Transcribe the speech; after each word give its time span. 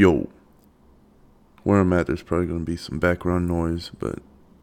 Yo. 0.00 0.30
Where 1.62 1.80
I'm 1.80 1.92
at, 1.92 2.06
there's 2.06 2.22
probably 2.22 2.46
going 2.46 2.60
to 2.60 2.64
be 2.64 2.78
some 2.78 2.98
background 2.98 3.46
noise, 3.46 3.90
but 3.98 4.20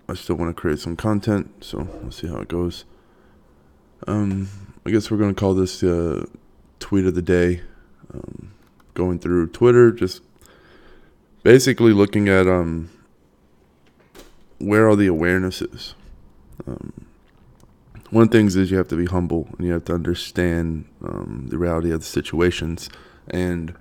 I 0.10 0.15
still 0.15 0.36
want 0.36 0.49
to 0.49 0.60
create 0.60 0.79
some 0.79 0.96
content, 0.96 1.63
so 1.63 1.88
we'll 2.02 2.10
see 2.10 2.25
how 2.25 2.38
it 2.38 2.47
goes. 2.47 2.86
Um, 4.08 4.50
I 4.84 4.89
guess 4.89 5.12
we're 5.12 5.20
going 5.20 5.36
to 5.36 5.39
call 5.39 5.54
this 5.54 5.84
uh, 5.84 6.26
tweet 6.79 7.05
of 7.05 7.13
the 7.13 7.21
day. 7.21 7.62
Um, 8.12 8.52
going 8.96 9.20
through 9.20 9.50
Twitter, 9.50 9.91
just 9.91 10.23
basically 11.43 11.93
looking 11.93 12.27
at 12.27 12.47
um, 12.47 12.89
where 14.57 14.89
are 14.89 14.95
the 14.95 15.05
awarenesses. 15.05 15.93
Um, 16.65 17.05
one 18.09 18.23
of 18.23 18.31
the 18.31 18.38
things 18.39 18.55
is 18.55 18.71
you 18.71 18.77
have 18.77 18.88
to 18.88 18.97
be 18.97 19.05
humble 19.05 19.49
and 19.55 19.67
you 19.67 19.73
have 19.73 19.85
to 19.85 19.93
understand 19.93 20.85
um, 21.05 21.45
the 21.49 21.59
reality 21.59 21.91
of 21.91 21.99
the 21.99 22.07
situations 22.07 22.89
and 23.27 23.75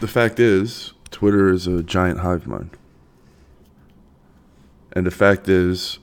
the 0.00 0.08
fact 0.08 0.40
is, 0.40 0.92
Twitter 1.10 1.50
is 1.50 1.66
a 1.66 1.82
giant 1.82 2.20
hive 2.20 2.46
mind. 2.46 2.76
And 4.92 5.06
the 5.06 5.10
fact 5.10 5.48
is, 5.48 5.98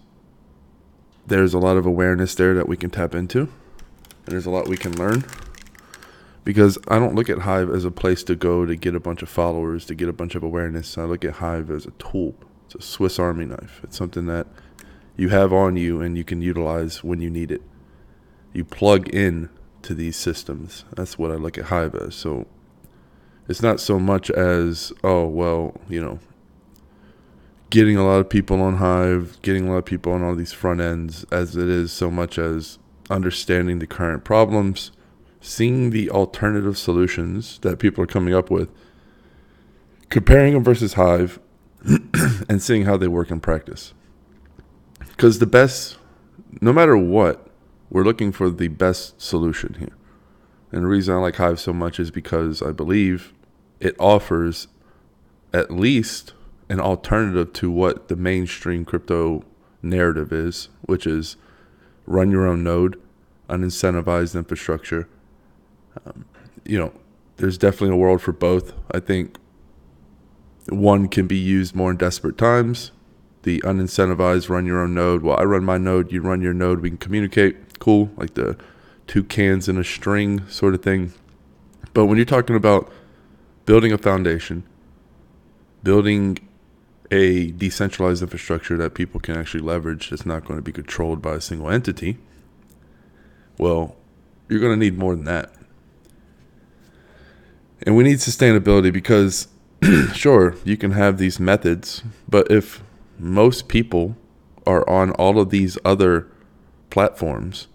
there's 1.26 1.54
a 1.54 1.60
lot 1.60 1.76
of 1.78 1.86
awareness 1.86 2.36
there 2.36 2.54
that 2.54 2.70
we 2.70 2.78
can 2.78 2.90
tap 2.90 3.14
into, 3.14 3.40
and 3.42 3.50
there's 4.26 4.46
a 4.46 4.50
lot 4.50 4.68
we 4.68 4.78
can 4.78 4.96
learn. 4.98 5.26
Because 6.46 6.78
I 6.88 6.98
don't 6.98 7.14
look 7.14 7.30
at 7.30 7.40
Hive 7.40 7.70
as 7.70 7.84
a 7.84 7.92
place 7.92 8.24
to 8.24 8.36
go 8.36 8.66
to 8.66 8.78
get 8.78 8.96
a 8.96 9.02
bunch 9.02 9.22
of 9.22 9.28
followers, 9.28 9.86
to 9.88 9.96
get 9.96 10.08
a 10.08 10.14
bunch 10.14 10.34
of 10.34 10.44
awareness. 10.44 10.98
I 10.98 11.04
look 11.04 11.26
at 11.26 11.34
Hive 11.34 11.70
as 11.70 11.86
a 11.86 11.92
tool. 11.92 12.36
It's 12.66 12.76
a 12.76 12.82
Swiss 12.82 13.20
Army 13.20 13.46
knife. 13.46 13.82
It's 13.84 13.98
something 13.98 14.28
that 14.28 14.48
you 15.18 15.28
have 15.28 15.52
on 15.52 15.76
you 15.76 16.00
and 16.00 16.18
you 16.18 16.24
can 16.24 16.42
utilize 16.42 17.04
when 17.04 17.20
you 17.20 17.30
need 17.30 17.52
it. 17.52 17.62
You 18.54 18.64
plug 18.64 19.10
in 19.10 19.50
to 19.82 19.94
these 19.94 20.16
systems. 20.16 20.86
That's 20.96 21.18
what 21.18 21.32
I 21.32 21.36
look 21.36 21.58
at 21.58 21.66
Hive 21.66 21.96
as. 21.96 22.16
So 22.16 22.48
it's 23.48 23.62
not 23.62 23.80
so 23.80 24.00
much 24.00 24.30
as 24.32 24.92
oh 25.04 25.26
well 25.26 25.80
you 25.90 26.02
know 26.02 26.20
getting 27.70 27.98
a 27.98 28.06
lot 28.06 28.20
of 28.20 28.30
people 28.30 28.62
on 28.62 28.78
hive 28.78 29.38
getting 29.42 29.68
a 29.68 29.72
lot 29.72 29.78
of 29.78 29.86
people 29.86 30.12
on 30.14 30.24
all 30.24 30.36
these 30.36 30.54
front 30.54 30.82
ends 30.82 31.26
as 31.32 31.56
it 31.56 31.68
is 31.68 31.92
so 31.92 32.10
much 32.10 32.38
as 32.38 32.80
understanding 33.10 33.80
the 33.80 33.88
current 33.88 34.24
problems 34.24 34.92
seeing 35.42 35.92
the 35.92 36.10
alternative 36.10 36.78
solutions 36.78 37.60
that 37.60 37.80
people 37.80 38.04
are 38.04 38.08
coming 38.08 38.34
up 38.34 38.50
with 38.50 38.70
comparing 40.10 40.54
them 40.54 40.64
versus 40.64 40.94
hive 40.94 41.40
and 42.50 42.62
seeing 42.62 42.86
how 42.86 42.98
they 42.98 43.08
work 43.08 43.32
in 43.32 43.40
practice. 43.40 43.94
Because 45.00 45.40
the 45.40 45.46
best 45.46 45.98
no 46.62 46.74
matter 46.74 46.98
what 46.98 47.48
we're 47.90 48.04
looking 48.04 48.32
for 48.32 48.50
the 48.50 48.68
best 48.68 49.22
solution 49.22 49.76
here. 49.80 49.96
And 50.72 50.84
the 50.84 50.88
reason 50.88 51.16
I 51.16 51.20
like 51.20 51.36
Hive 51.36 51.60
so 51.60 51.72
much 51.72 52.00
is 52.00 52.12
because 52.12 52.62
I 52.62 52.72
believe 52.72 53.34
it 53.80 53.96
offers 54.00 54.68
at 55.54 55.72
least 55.72 56.34
an 56.70 56.80
alternative 56.80 57.54
to 57.54 57.72
what 57.72 58.08
the 58.08 58.16
mainstream 58.16 58.84
crypto 58.86 59.44
narrative 59.82 60.34
is, 60.34 60.70
which 60.82 61.08
is 61.08 61.38
run 62.06 62.32
your 62.32 62.48
own 62.48 62.64
node, 62.64 63.00
unincentivized 63.50 64.36
infrastructure. 64.36 65.08
Um, 66.06 66.26
you 66.66 66.78
know, 66.78 66.94
there's 67.38 67.58
definitely 67.58 67.96
a 67.96 68.00
world 68.00 68.22
for 68.22 68.32
both. 68.32 68.74
I 68.92 69.00
think 69.00 69.38
one 70.70 71.08
can 71.08 71.28
be 71.28 71.38
used 71.38 71.76
more 71.76 71.92
in 71.92 71.98
desperate 71.98 72.38
times. 72.38 72.92
The 73.44 73.62
unincentivized 73.62 74.50
run 74.50 74.66
your 74.66 74.82
own 74.82 74.94
node. 74.94 75.24
Well, 75.24 75.40
I 75.40 75.44
run 75.44 75.64
my 75.64 75.78
node, 75.78 76.12
you 76.12 76.22
run 76.22 76.42
your 76.42 76.54
node, 76.54 76.82
we 76.82 76.90
can 76.90 76.98
communicate. 76.98 77.80
Cool, 77.80 78.12
like 78.18 78.34
the 78.34 78.58
two 79.06 79.24
cans 79.24 79.70
in 79.70 79.78
a 79.78 79.84
string 79.84 80.46
sort 80.50 80.74
of 80.74 80.82
thing. 80.82 81.14
But 81.94 82.06
when 82.08 82.18
you're 82.18 82.26
talking 82.26 82.56
about 82.56 82.92
building 83.68 83.92
a 83.92 83.98
foundation, 83.98 84.64
building 85.84 86.40
a 87.12 87.52
decentralized 87.52 88.24
infrastructure 88.24 88.78
that 88.78 88.94
people 88.94 89.20
can 89.20 89.36
actually 89.36 89.62
leverage 89.62 90.10
that's 90.10 90.26
not 90.26 90.46
going 90.46 90.58
to 90.58 90.64
be 90.64 90.72
controlled 90.72 91.22
by 91.22 91.36
a 91.36 91.42
single 91.42 91.70
entity, 91.70 92.18
well, 93.60 93.96
you're 94.48 94.62
going 94.62 94.74
to 94.74 94.80
need 94.80 94.98
more 94.98 95.16
than 95.16 95.26
that. 95.26 95.52
And 97.86 97.96
we 97.96 98.06
need 98.06 98.18
sustainability 98.18 98.92
because, 98.92 99.50
sure, 100.14 100.56
you 100.64 100.78
can 100.78 100.92
have 100.92 101.18
these 101.18 101.40
methods, 101.40 102.04
but 102.28 102.50
if 102.50 102.82
most 103.20 103.68
people 103.68 104.16
are 104.66 104.90
on 104.90 105.12
all 105.12 105.40
of 105.40 105.50
these 105.50 105.78
other 105.84 106.28
platforms, 106.90 107.68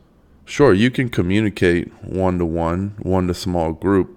sure, 0.46 0.72
you 0.72 0.90
can 0.90 1.10
communicate 1.10 1.92
one 2.02 2.38
to 2.38 2.46
one, 2.46 2.96
one 3.00 3.26
to 3.28 3.34
small 3.34 3.72
group, 3.72 4.16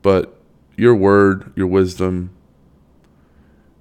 but 0.00 0.39
your 0.80 0.94
word, 0.94 1.52
your 1.54 1.66
wisdom, 1.66 2.30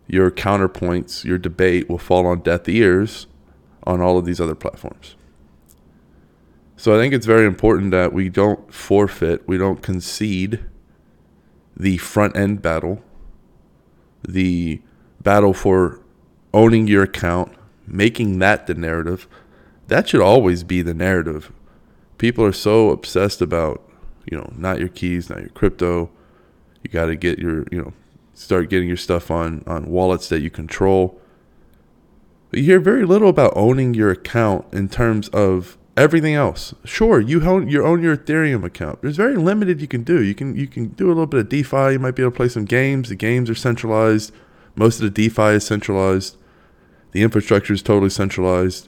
your 0.06 0.30
counterpoints, 0.30 1.24
your 1.24 1.38
debate 1.38 1.90
will 1.90 1.98
fall 1.98 2.28
on 2.28 2.42
deaf 2.42 2.68
ears 2.68 3.26
on 3.84 4.02
all 4.02 4.18
of 4.18 4.26
these 4.26 4.42
other 4.42 4.56
platforms. 4.56 5.16
So 6.76 6.94
I 6.94 6.98
think 6.98 7.14
it's 7.14 7.26
very 7.26 7.46
important 7.46 7.92
that 7.92 8.12
we 8.12 8.28
don't 8.28 8.74
forfeit, 8.74 9.48
we 9.48 9.58
don't 9.58 9.82
concede 9.82 10.66
the 11.78 11.98
front 11.98 12.36
end 12.36 12.62
battle, 12.62 13.02
the 14.28 14.82
battle 15.22 15.54
for 15.54 16.02
owning 16.54 16.88
your 16.88 17.04
account, 17.04 17.54
making 17.88 18.40
that 18.40 18.68
the 18.68 18.74
narrative. 18.74 19.26
That 19.88 20.10
should 20.10 20.22
always 20.22 20.66
be 20.66 20.82
the 20.82 20.94
narrative. 20.94 21.52
People 22.18 22.44
are 22.44 22.52
so 22.52 22.90
obsessed 22.90 23.42
about, 23.42 23.90
you 24.30 24.38
know, 24.38 24.52
not 24.58 24.80
your 24.80 24.90
keys, 24.90 25.30
not 25.30 25.40
your 25.40 25.50
crypto, 25.50 26.10
you 26.84 26.90
got 26.90 27.06
to 27.06 27.16
get 27.16 27.40
your, 27.40 27.66
you 27.72 27.82
know, 27.82 27.94
start 28.34 28.70
getting 28.70 28.88
your 28.88 28.98
stuff 28.98 29.30
on 29.30 29.64
on 29.68 29.88
wallets 29.88 30.30
that 30.30 30.42
you 30.42 30.50
control. 30.50 31.20
But 32.50 32.60
you 32.60 32.66
hear 32.66 32.80
very 32.80 33.06
little 33.06 33.30
about 33.30 33.54
owning 33.56 33.94
your 33.94 34.10
account 34.10 34.66
in 34.74 34.90
terms 34.90 35.28
of 35.30 35.78
everything 35.96 36.34
else. 36.34 36.74
Sure, 36.86 37.20
you 37.20 37.44
own 37.44 37.68
you 37.68 37.86
own 37.86 38.02
your 38.02 38.18
Ethereum 38.18 38.64
account. 38.64 39.02
There's 39.02 39.18
very 39.18 39.36
limited 39.36 39.82
you 39.82 39.88
can 39.88 40.04
do. 40.04 40.24
You 40.24 40.34
can 40.34 40.56
you 40.56 40.68
can 40.68 40.90
do 40.90 41.08
a 41.08 41.10
little 41.10 41.28
bit 41.28 41.42
of 41.42 41.50
DeFi. 41.50 41.94
You 41.94 42.00
might 42.00 42.16
be 42.16 42.24
able 42.24 42.32
to 42.32 42.38
play 42.38 42.50
some 42.50 42.66
games. 42.66 43.10
The 43.10 43.16
games 43.16 43.50
are 43.50 43.56
centralized. 43.56 44.34
Most 44.76 45.02
of 45.02 45.02
the 45.02 45.10
DeFi 45.10 45.56
is 45.56 45.66
centralized. 45.66 46.38
The 47.12 47.24
infrastructure 47.24 47.74
is 47.74 47.82
totally 47.82 48.10
centralized 48.10 48.88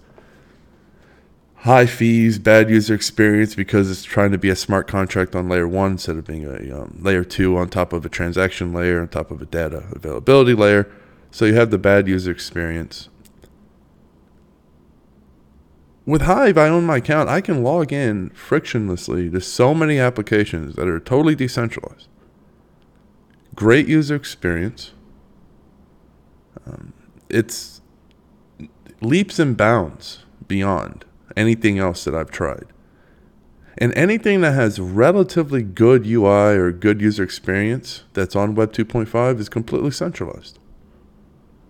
high 1.61 1.85
fees, 1.85 2.39
bad 2.39 2.69
user 2.71 2.95
experience 2.95 3.53
because 3.53 3.91
it's 3.91 4.03
trying 4.03 4.31
to 4.31 4.37
be 4.37 4.49
a 4.49 4.55
smart 4.55 4.87
contract 4.87 5.35
on 5.35 5.47
layer 5.47 5.67
one 5.67 5.91
instead 5.91 6.17
of 6.17 6.25
being 6.25 6.45
a 6.45 6.81
um, 6.81 6.97
layer 6.99 7.23
two 7.23 7.55
on 7.55 7.69
top 7.69 7.93
of 7.93 8.03
a 8.03 8.09
transaction 8.09 8.73
layer, 8.73 8.99
on 8.99 9.07
top 9.07 9.29
of 9.29 9.41
a 9.41 9.45
data 9.45 9.83
availability 9.91 10.55
layer. 10.55 10.91
So 11.29 11.45
you 11.45 11.53
have 11.53 11.69
the 11.69 11.77
bad 11.77 12.07
user 12.07 12.31
experience. 12.31 13.09
With 16.03 16.23
Hive, 16.23 16.57
I 16.57 16.67
own 16.67 16.85
my 16.85 16.97
account. 16.97 17.29
I 17.29 17.41
can 17.41 17.63
log 17.63 17.93
in 17.93 18.31
frictionlessly 18.31 19.31
to 19.31 19.39
so 19.39 19.75
many 19.75 19.99
applications 19.99 20.75
that 20.75 20.87
are 20.87 20.99
totally 20.99 21.35
decentralized. 21.35 22.07
Great 23.53 23.87
user 23.87 24.15
experience. 24.15 24.93
Um, 26.65 26.93
it's 27.29 27.81
leaps 28.99 29.37
and 29.37 29.55
bounds 29.55 30.25
beyond 30.47 31.05
anything 31.35 31.79
else 31.79 32.03
that 32.03 32.15
I've 32.15 32.31
tried. 32.31 32.65
And 33.77 33.93
anything 33.95 34.41
that 34.41 34.53
has 34.53 34.79
relatively 34.79 35.63
good 35.63 36.05
UI 36.05 36.55
or 36.55 36.71
good 36.71 37.01
user 37.01 37.23
experience 37.23 38.03
that's 38.13 38.35
on 38.35 38.55
Web 38.55 38.73
2.5 38.73 39.39
is 39.39 39.49
completely 39.49 39.91
centralized. 39.91 40.59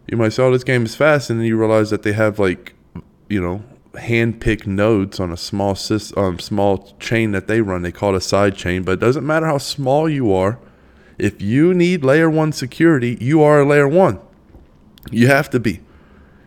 You 0.08 0.18
might 0.18 0.34
say, 0.34 0.44
oh, 0.44 0.52
this 0.52 0.64
game 0.64 0.86
is 0.86 0.96
fast, 0.96 1.30
and 1.30 1.40
then 1.40 1.48
you 1.48 1.58
realize 1.58 1.90
that 1.92 2.04
they 2.04 2.14
have 2.14 2.40
like, 2.40 2.74
you 3.30 3.40
know, 3.40 3.64
hand-picked 3.98 4.68
nodes 4.68 5.20
on 5.20 5.32
a 5.32 5.38
small 5.38 5.76
system, 5.76 6.24
um, 6.24 6.40
small 6.40 6.96
chain 7.00 7.32
that 7.32 7.48
they 7.48 7.62
run. 7.62 7.82
They 7.82 7.92
call 7.92 8.14
it 8.14 8.18
a 8.18 8.22
side 8.22 8.56
chain, 8.56 8.84
but 8.84 8.94
it 8.94 9.00
doesn't 9.00 9.26
matter 9.26 9.46
how 9.46 9.58
small 9.58 10.10
you 10.10 10.34
are. 10.34 10.60
If 11.18 11.42
you 11.42 11.74
need 11.74 12.04
layer 12.04 12.30
one 12.30 12.52
security, 12.52 13.18
you 13.22 13.44
are 13.44 13.62
a 13.62 13.66
layer 13.66 13.88
one. 13.88 14.20
You 15.12 15.28
have 15.28 15.50
to 15.52 15.60
be. 15.60 15.82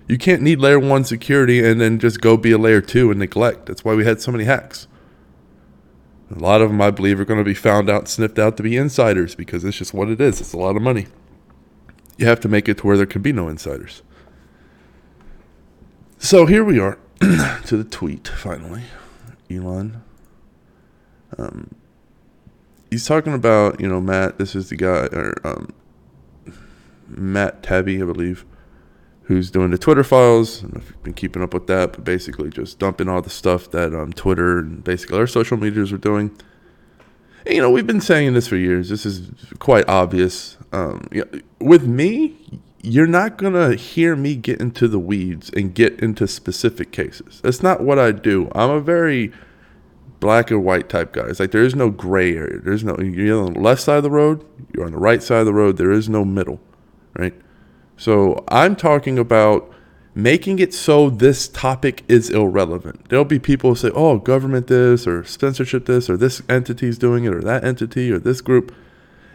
You 0.06 0.18
can't 0.18 0.42
need 0.42 0.60
layer 0.60 0.78
one 0.78 1.04
security 1.04 1.64
and 1.64 1.80
then 1.80 1.98
just 1.98 2.20
go 2.20 2.36
be 2.36 2.52
a 2.52 2.58
layer 2.58 2.80
two 2.80 3.10
and 3.10 3.18
neglect. 3.18 3.66
That's 3.66 3.84
why 3.84 3.94
we 3.94 4.04
had 4.04 4.20
so 4.20 4.30
many 4.30 4.44
hacks. 4.44 4.86
A 6.34 6.38
lot 6.38 6.60
of 6.60 6.70
them, 6.70 6.80
I 6.80 6.90
believe, 6.90 7.20
are 7.20 7.24
going 7.24 7.38
to 7.38 7.44
be 7.44 7.54
found 7.54 7.88
out, 7.88 8.08
sniffed 8.08 8.38
out 8.38 8.56
to 8.56 8.62
be 8.62 8.76
insiders 8.76 9.34
because 9.34 9.64
it's 9.64 9.76
just 9.76 9.94
what 9.94 10.08
it 10.08 10.20
is. 10.20 10.40
It's 10.40 10.52
a 10.52 10.58
lot 10.58 10.76
of 10.76 10.82
money. 10.82 11.06
You 12.18 12.26
have 12.26 12.40
to 12.40 12.48
make 12.48 12.68
it 12.68 12.78
to 12.78 12.86
where 12.86 12.96
there 12.96 13.06
can 13.06 13.22
be 13.22 13.32
no 13.32 13.48
insiders. 13.48 14.02
So 16.18 16.46
here 16.46 16.64
we 16.64 16.78
are 16.78 16.98
to 17.20 17.76
the 17.76 17.84
tweet 17.84 18.28
finally. 18.28 18.82
Elon. 19.50 20.02
Um, 21.36 21.74
he's 22.90 23.06
talking 23.06 23.34
about, 23.34 23.80
you 23.80 23.88
know, 23.88 24.00
Matt. 24.00 24.38
This 24.38 24.54
is 24.54 24.68
the 24.68 24.76
guy, 24.76 25.08
or 25.12 25.34
um, 25.44 25.72
Matt 27.08 27.62
Taibbi, 27.62 28.02
I 28.02 28.06
believe 28.06 28.44
who's 29.24 29.50
doing 29.50 29.70
the 29.70 29.78
Twitter 29.78 30.04
files. 30.04 30.62
And 30.62 30.76
I've 30.76 31.02
been 31.02 31.14
keeping 31.14 31.42
up 31.42 31.54
with 31.54 31.66
that, 31.66 31.92
but 31.92 32.04
basically 32.04 32.50
just 32.50 32.78
dumping 32.78 33.08
all 33.08 33.22
the 33.22 33.30
stuff 33.30 33.70
that 33.70 33.94
um, 33.94 34.12
Twitter 34.12 34.58
and 34.58 34.84
basically 34.84 35.18
our 35.18 35.26
social 35.26 35.56
medias 35.56 35.92
are 35.92 35.98
doing. 35.98 36.36
you 37.46 37.60
know, 37.60 37.70
we've 37.70 37.86
been 37.86 38.00
saying 38.00 38.34
this 38.34 38.48
for 38.48 38.56
years. 38.56 38.88
This 38.88 39.06
is 39.06 39.30
quite 39.58 39.88
obvious. 39.88 40.56
Um, 40.72 41.08
with 41.58 41.86
me, 41.86 42.36
you're 42.82 43.06
not 43.06 43.38
going 43.38 43.54
to 43.54 43.76
hear 43.76 44.14
me 44.14 44.36
get 44.36 44.60
into 44.60 44.88
the 44.88 44.98
weeds 44.98 45.50
and 45.56 45.74
get 45.74 45.98
into 46.00 46.28
specific 46.28 46.92
cases. 46.92 47.40
That's 47.42 47.62
not 47.62 47.80
what 47.80 47.98
I 47.98 48.12
do. 48.12 48.50
I'm 48.54 48.70
a 48.70 48.80
very 48.80 49.32
black 50.20 50.52
or 50.52 50.58
white 50.58 50.90
type 50.90 51.12
guy. 51.12 51.26
It's 51.26 51.40
like 51.40 51.50
there 51.50 51.62
is 51.62 51.74
no 51.74 51.88
gray 51.88 52.36
area. 52.36 52.58
There's 52.58 52.84
no, 52.84 52.98
you're 52.98 53.42
on 53.42 53.54
the 53.54 53.60
left 53.60 53.80
side 53.82 53.98
of 53.98 54.02
the 54.02 54.10
road, 54.10 54.44
you're 54.74 54.84
on 54.84 54.92
the 54.92 54.98
right 54.98 55.22
side 55.22 55.40
of 55.40 55.46
the 55.46 55.54
road. 55.54 55.78
There 55.78 55.92
is 55.92 56.08
no 56.08 56.24
middle, 56.24 56.60
right? 57.18 57.34
So 57.96 58.44
I'm 58.48 58.76
talking 58.76 59.18
about 59.18 59.70
making 60.14 60.58
it 60.58 60.72
so 60.72 61.10
this 61.10 61.48
topic 61.48 62.04
is 62.08 62.30
irrelevant. 62.30 63.08
There'll 63.08 63.24
be 63.24 63.38
people 63.38 63.70
who 63.70 63.76
say, 63.76 63.90
oh, 63.94 64.18
government 64.18 64.68
this, 64.68 65.06
or 65.06 65.24
censorship 65.24 65.86
this, 65.86 66.08
or 66.08 66.16
this 66.16 66.42
entity's 66.48 66.98
doing 66.98 67.24
it, 67.24 67.34
or 67.34 67.40
that 67.42 67.64
entity, 67.64 68.10
or 68.12 68.18
this 68.18 68.40
group. 68.40 68.74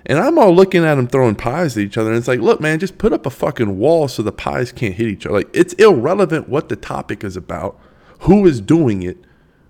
And 0.05 0.17
I'm 0.17 0.39
all 0.39 0.53
looking 0.53 0.85
at 0.85 0.95
them 0.95 1.07
throwing 1.07 1.35
pies 1.35 1.77
at 1.77 1.83
each 1.83 1.97
other. 1.97 2.09
And 2.09 2.17
it's 2.17 2.27
like, 2.27 2.39
look, 2.39 2.61
man, 2.61 2.79
just 2.79 2.97
put 2.97 3.13
up 3.13 3.25
a 3.25 3.29
fucking 3.29 3.77
wall 3.77 4.07
so 4.07 4.23
the 4.23 4.31
pies 4.31 4.71
can't 4.71 4.95
hit 4.95 5.07
each 5.07 5.25
other. 5.25 5.35
Like, 5.35 5.49
it's 5.53 5.73
irrelevant 5.73 6.49
what 6.49 6.69
the 6.69 6.75
topic 6.75 7.23
is 7.23 7.35
about, 7.35 7.79
who 8.21 8.45
is 8.45 8.61
doing 8.61 9.03
it. 9.03 9.17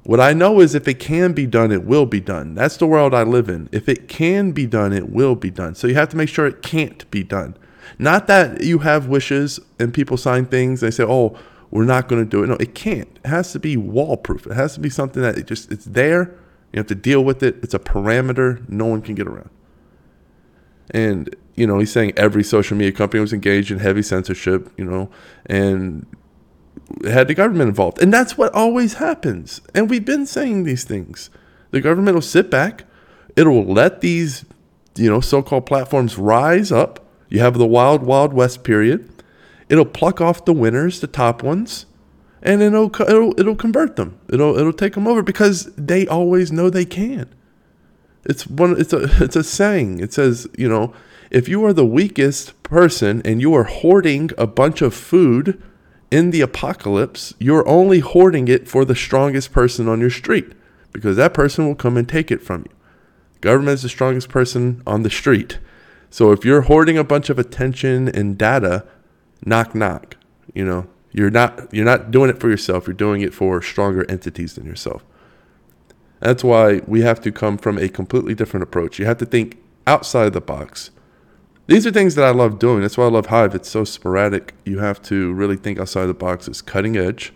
What 0.04 0.20
I 0.20 0.34
know 0.34 0.60
is 0.60 0.76
if 0.76 0.88
it 0.88 1.00
can 1.00 1.34
be 1.34 1.46
done, 1.46 1.72
it 1.72 1.84
will 1.84 2.06
be 2.06 2.22
done. 2.22 2.56
That's 2.56 2.78
the 2.78 2.88
world 2.88 3.14
I 3.14 3.24
live 3.24 3.50
in. 3.50 3.70
If 3.72 3.90
it 3.90 4.08
can 4.08 4.52
be 4.52 4.66
done, 4.66 4.94
it 4.94 5.10
will 5.10 5.36
be 5.36 5.52
done. 5.52 5.76
So 5.76 5.88
you 5.88 5.96
have 5.96 6.10
to 6.10 6.18
make 6.18 6.30
sure 6.30 6.48
it 6.48 6.62
can't 6.62 7.10
be 7.12 7.24
done. 7.24 7.56
Not 7.98 8.28
that 8.28 8.64
you 8.64 8.80
have 8.80 9.08
wishes 9.08 9.60
and 9.80 9.94
people 9.94 10.18
sign 10.18 10.46
things. 10.46 10.82
They 10.82 10.92
say, 10.92 11.04
"Oh, 11.04 11.38
we're 11.72 11.86
not 11.86 12.08
going 12.08 12.24
to 12.24 12.30
do 12.30 12.44
it." 12.44 12.48
No, 12.48 12.56
it 12.56 12.76
can't. 12.76 13.10
It 13.24 13.28
has 13.28 13.52
to 13.54 13.60
be 13.60 13.78
wall 13.78 14.18
proof. 14.18 14.46
It 14.46 14.54
has 14.54 14.74
to 14.76 14.80
be 14.80 14.90
something 14.90 15.22
that 15.22 15.38
it 15.38 15.48
just 15.48 15.72
it's 15.72 15.86
there. 15.86 16.36
You 16.72 16.78
have 16.78 16.88
to 16.88 16.96
deal 16.96 17.24
with 17.24 17.42
it. 17.42 17.58
It's 17.64 17.74
a 17.74 17.80
parameter 17.80 18.68
no 18.70 18.86
one 18.86 19.02
can 19.02 19.16
get 19.16 19.28
around. 19.28 19.50
And 20.92 21.36
you 21.56 21.68
know, 21.68 21.80
he's 21.80 21.92
saying 21.92 22.14
every 22.16 22.44
social 22.44 22.78
media 22.78 22.92
company 22.92 23.20
was 23.22 23.34
engaged 23.34 23.72
in 23.72 23.80
heavy 23.80 24.02
censorship. 24.02 24.72
You 24.78 24.86
know, 24.86 25.10
and 25.46 26.06
had 27.06 27.28
the 27.28 27.34
government 27.34 27.70
involved, 27.70 28.02
and 28.02 28.14
that's 28.14 28.38
what 28.38 28.54
always 28.54 28.96
happens. 28.96 29.62
And 29.76 29.90
we've 29.90 30.06
been 30.06 30.26
saying 30.26 30.64
these 30.64 30.84
things. 30.84 31.30
The 31.72 31.82
government 31.82 32.16
will 32.16 32.22
sit 32.22 32.50
back. 32.50 32.86
It 33.36 33.44
will 33.44 33.66
let 33.66 34.02
these, 34.02 34.44
you 34.96 35.10
know, 35.10 35.22
so-called 35.22 35.66
platforms 35.66 36.18
rise 36.18 36.72
up 36.72 37.06
you 37.30 37.40
have 37.40 37.58
the 37.58 37.68
wild, 37.68 38.04
wild 38.04 38.34
west 38.34 38.64
period. 38.64 39.10
It'll 39.70 39.86
pluck 39.86 40.20
off 40.20 40.46
the 40.46 40.54
winners, 40.54 41.00
the 41.00 41.08
top 41.08 41.44
ones, 41.44 41.86
and 42.42 42.62
it'll 42.62 42.92
it'll 43.02 43.40
it'll 43.40 43.56
convert 43.56 43.96
them. 43.96 44.20
It'll 44.30 44.58
it'll 44.58 44.74
take 44.74 44.94
them 44.94 45.08
over 45.08 45.22
because 45.22 45.66
they 45.76 46.08
always 46.08 46.52
know 46.52 46.70
they 46.70 46.86
can. 46.86 47.30
It's 48.26 48.48
one. 48.48 48.80
It's 48.80 48.94
a 48.94 49.04
it's 49.24 49.36
a 49.36 49.44
saying. 49.44 50.00
It 50.00 50.14
says 50.14 50.48
you 50.58 50.68
know 50.68 50.94
if 51.30 51.48
you 51.48 51.64
are 51.66 51.74
the 51.74 51.86
weakest 51.86 52.62
person 52.64 53.22
and 53.24 53.42
you 53.42 53.54
are 53.54 53.66
hoarding 53.66 54.32
a 54.38 54.48
bunch 54.48 54.82
of 54.82 54.94
food 54.94 55.62
in 56.10 56.32
the 56.32 56.42
apocalypse, 56.42 57.36
you're 57.40 57.68
only 57.68 58.00
hoarding 58.00 58.48
it 58.48 58.68
for 58.68 58.84
the 58.84 58.96
strongest 58.96 59.52
person 59.52 59.88
on 59.88 60.00
your 60.00 60.10
street 60.10 60.54
because 60.92 61.18
that 61.18 61.36
person 61.36 61.68
will 61.68 61.76
come 61.76 61.98
and 61.98 62.10
take 62.10 62.32
it 62.32 62.42
from 62.42 62.62
you. 62.62 62.76
Government 63.42 63.76
is 63.76 63.84
the 63.84 63.90
strongest 63.90 64.30
person 64.30 64.82
on 64.88 65.04
the 65.04 65.10
street. 65.10 65.60
So 66.10 66.32
if 66.32 66.44
you're 66.44 66.62
hoarding 66.62 66.98
a 66.98 67.04
bunch 67.04 67.30
of 67.30 67.38
attention 67.38 68.08
and 68.10 68.38
data, 68.38 68.86
knock 69.46 69.76
knock. 69.76 70.18
You 70.54 70.66
know, 70.66 70.88
you're 71.12 71.30
not 71.30 71.74
you're 71.74 71.86
not 71.86 72.12
doing 72.12 72.30
it 72.30 72.40
for 72.40 72.50
yourself. 72.50 72.88
You're 72.88 72.94
doing 72.94 73.22
it 73.22 73.34
for 73.34 73.62
stronger 73.62 74.10
entities 74.10 74.56
than 74.56 74.66
yourself. 74.66 75.06
That's 76.20 76.44
why 76.44 76.82
we 76.86 77.02
have 77.02 77.22
to 77.22 77.32
come 77.32 77.58
from 77.58 77.78
a 77.78 77.88
completely 77.88 78.36
different 78.36 78.64
approach. 78.64 79.00
You 79.00 79.06
have 79.06 79.18
to 79.20 79.26
think 79.26 79.58
outside 79.88 80.34
the 80.34 80.42
box. 80.42 80.92
These 81.68 81.86
are 81.86 81.92
things 81.92 82.16
that 82.16 82.26
I 82.26 82.32
love 82.32 82.58
doing. 82.60 82.82
That's 82.82 82.98
why 82.98 83.06
I 83.06 83.10
love 83.10 83.28
Hive. 83.28 83.54
It's 83.54 83.70
so 83.70 83.84
sporadic. 83.84 84.56
You 84.66 84.80
have 84.80 85.02
to 85.04 85.32
really 85.34 85.56
think 85.56 85.80
outside 85.80 86.08
the 86.08 86.16
box. 86.16 86.48
It's 86.48 86.62
cutting 86.62 86.98
edge, 86.98 87.32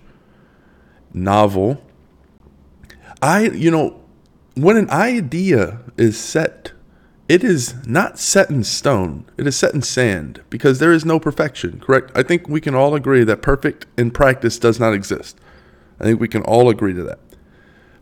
novel. 1.13 1.81
I, 3.21 3.49
you 3.49 3.71
know, 3.71 4.01
when 4.55 4.75
an 4.75 4.89
idea 4.89 5.81
is 5.97 6.19
set 6.19 6.73
it 7.29 7.43
is 7.43 7.75
not 7.85 8.19
set 8.19 8.49
in 8.49 8.63
stone. 8.63 9.25
It 9.37 9.47
is 9.47 9.55
set 9.55 9.73
in 9.73 9.81
sand 9.81 10.41
because 10.49 10.79
there 10.79 10.91
is 10.91 11.05
no 11.05 11.19
perfection, 11.19 11.79
correct? 11.79 12.11
I 12.15 12.23
think 12.23 12.49
we 12.49 12.59
can 12.59 12.75
all 12.75 12.95
agree 12.95 13.23
that 13.23 13.41
perfect 13.41 13.85
in 13.97 14.11
practice 14.11 14.59
does 14.59 14.79
not 14.79 14.93
exist. 14.93 15.39
I 15.99 16.03
think 16.03 16.19
we 16.19 16.27
can 16.27 16.43
all 16.43 16.69
agree 16.69 16.93
to 16.93 17.03
that. 17.03 17.19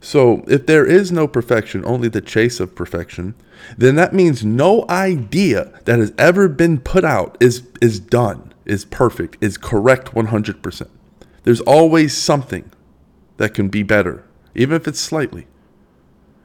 So, 0.04 0.44
if 0.48 0.66
there 0.66 0.86
is 0.86 1.12
no 1.12 1.28
perfection, 1.28 1.86
only 1.86 2.08
the 2.08 2.22
chase 2.22 2.60
of 2.60 2.74
perfection, 2.74 3.36
then 3.78 3.94
that 3.96 4.14
means 4.14 4.44
no 4.44 4.86
idea 4.90 5.80
that 5.86 6.00
has 6.00 6.12
ever 6.18 6.48
been 6.48 6.80
put 6.80 7.06
out 7.06 7.38
is 7.40 7.68
is 7.80 8.00
done, 8.00 8.52
is 8.66 8.84
perfect, 8.86 9.38
is 9.42 9.58
correct 9.58 10.16
100%. 10.16 10.90
There's 11.44 11.62
always 11.62 12.18
something 12.18 12.72
that 13.38 13.54
can 13.54 13.70
be 13.70 13.84
better, 13.84 14.24
even 14.56 14.76
if 14.76 14.88
it's 14.88 15.00
slightly. 15.00 15.46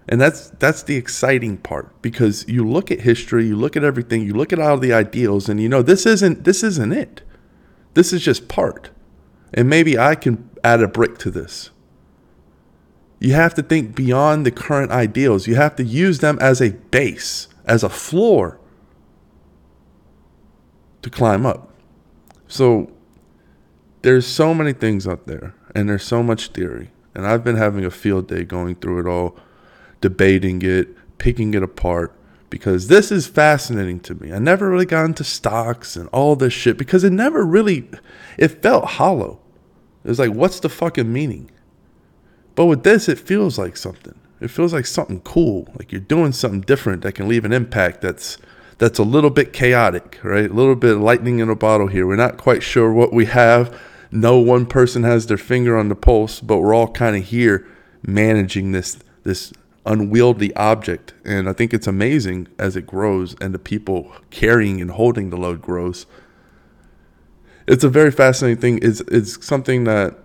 And 0.08 0.20
that's 0.20 0.50
that's 0.50 0.85
the 0.85 0.97
exciting 0.97 1.56
part 1.58 2.00
because 2.00 2.47
you 2.49 2.69
look 2.69 2.91
at 2.91 3.00
history, 3.00 3.47
you 3.47 3.56
look 3.56 3.76
at 3.76 3.82
everything, 3.82 4.23
you 4.23 4.35
look 4.35 4.53
at 4.53 4.61
all 4.61 4.79
the 4.79 4.93
ideals 4.93 5.49
and 5.49 5.61
you 5.61 5.69
know 5.69 5.82
this 5.82 6.06
isn't 6.06 6.44
this 6.44 6.62
isn't 6.62 6.93
it. 6.93 7.23
This 7.94 8.12
is 8.12 8.23
just 8.23 8.49
part. 8.49 8.91
And 9.53 9.69
maybe 9.69 9.99
I 9.99 10.14
can 10.14 10.49
add 10.62 10.82
a 10.82 10.88
brick 10.88 11.19
to 11.19 11.31
this. 11.31 11.70
You 13.19 13.32
have 13.32 13.55
to 13.55 13.62
think 13.62 13.97
beyond 13.97 14.44
the 14.44 14.50
current 14.50 14.93
ideals. 14.93 15.47
You 15.47 15.55
have 15.56 15.75
to 15.76 15.85
use 15.85 16.19
them 16.19 16.38
as 16.41 16.61
a 16.61 16.70
base, 16.70 17.49
as 17.64 17.82
a 17.82 17.88
floor 17.88 18.61
to 21.03 21.11
climb 21.11 21.47
up. 21.47 21.73
So 22.47 22.93
there's 24.03 24.26
so 24.26 24.55
many 24.55 24.73
things 24.73 25.08
out 25.08 25.26
there 25.26 25.55
and 25.75 25.88
there's 25.88 26.05
so 26.05 26.23
much 26.23 26.49
theory. 26.49 26.91
And 27.14 27.26
I've 27.26 27.43
been 27.43 27.56
having 27.56 27.85
a 27.85 27.91
field 27.91 28.29
day 28.29 28.44
going 28.44 28.76
through 28.76 29.00
it 29.00 29.11
all 29.11 29.37
debating 30.06 30.62
it, 30.62 31.19
picking 31.19 31.53
it 31.53 31.64
apart 31.64 32.17
because 32.49 32.87
this 32.87 33.11
is 33.11 33.26
fascinating 33.26 33.99
to 33.99 34.14
me. 34.14 34.32
I 34.32 34.38
never 34.38 34.70
really 34.70 34.87
got 34.87 35.05
into 35.05 35.25
stocks 35.25 35.97
and 35.97 36.08
all 36.11 36.37
this 36.37 36.53
shit 36.53 36.79
because 36.79 37.03
it 37.03 37.12
never 37.12 37.44
really 37.44 37.91
it 38.38 38.62
felt 38.62 38.85
hollow. 38.85 39.41
It 40.05 40.08
was 40.11 40.20
like 40.20 40.31
what's 40.31 40.61
the 40.61 40.69
fucking 40.69 41.12
meaning? 41.12 41.50
But 42.55 42.67
with 42.67 42.85
this 42.85 43.08
it 43.08 43.19
feels 43.19 43.58
like 43.58 43.76
something. 43.76 44.14
It 44.41 44.53
feels 44.53 44.73
like 44.73 44.87
something 44.87 45.23
cool, 45.23 45.73
like 45.76 45.91
you're 45.91 46.00
doing 46.00 46.31
something 46.31 46.61
different 46.61 47.03
that 47.03 47.17
can 47.17 47.26
leave 47.26 47.44
an 47.44 47.53
impact 47.53 48.00
that's 48.00 48.39
that's 48.79 49.01
a 49.01 49.03
little 49.03 49.31
bit 49.31 49.53
chaotic, 49.53 50.20
right? 50.22 50.48
A 50.48 50.55
little 50.55 50.77
bit 50.77 50.94
of 50.94 51.01
lightning 51.01 51.41
in 51.41 51.51
a 51.51 51.56
bottle 51.56 51.89
here. 51.89 52.06
We're 52.06 52.15
not 52.15 52.36
quite 52.36 52.63
sure 52.63 52.93
what 52.93 53.13
we 53.13 53.25
have. 53.25 53.77
No 54.13 54.39
one 54.39 54.67
person 54.67 55.03
has 55.03 55.27
their 55.27 55.36
finger 55.36 55.77
on 55.77 55.89
the 55.89 55.96
pulse, 55.96 56.41
but 56.41 56.58
we're 56.58 56.75
all 56.75 56.93
kind 56.93 57.17
of 57.17 57.25
here 57.25 57.67
managing 58.06 58.70
this 58.70 59.01
this 59.25 59.53
unwieldy 59.86 60.55
object. 60.56 61.14
And 61.24 61.48
I 61.48 61.52
think 61.52 61.72
it's 61.72 61.86
amazing 61.86 62.48
as 62.58 62.76
it 62.76 62.86
grows 62.86 63.34
and 63.40 63.55
the 63.55 63.58
people 63.58 64.12
carrying 64.31 64.81
and 64.81 64.90
holding 64.90 65.31
the 65.31 65.36
load 65.36 65.62
grows. 65.62 66.06
It's 67.66 67.84
a 67.84 67.88
very 67.88 68.10
fascinating 68.10 68.60
thing. 68.60 68.78
It's, 68.82 69.00
it's 69.02 69.44
something 69.44 69.84
that 69.84 70.19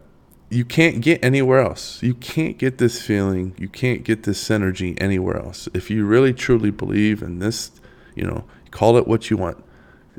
you 0.49 0.65
can't 0.65 1.01
get 1.01 1.23
anywhere 1.23 1.61
else. 1.61 2.03
You 2.03 2.13
can't 2.13 2.57
get 2.57 2.77
this 2.77 3.01
feeling, 3.01 3.55
you 3.57 3.69
can't 3.69 4.03
get 4.03 4.23
this 4.23 4.43
synergy 4.43 5.01
anywhere 5.01 5.37
else. 5.37 5.69
If 5.73 5.89
you 5.89 6.05
really 6.05 6.33
truly 6.33 6.71
believe 6.71 7.21
in 7.21 7.39
this, 7.39 7.71
you 8.15 8.25
know, 8.25 8.43
call 8.69 8.97
it 8.97 9.07
what 9.07 9.29
you 9.29 9.37
want 9.37 9.63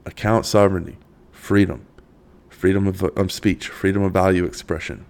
account 0.07 0.47
sovereignty, 0.47 0.97
freedom, 1.31 1.87
freedom 2.49 2.87
of, 2.87 3.03
of 3.03 3.31
speech, 3.31 3.69
freedom 3.69 4.03
of 4.03 4.13
value 4.13 4.45
expression, 4.45 5.05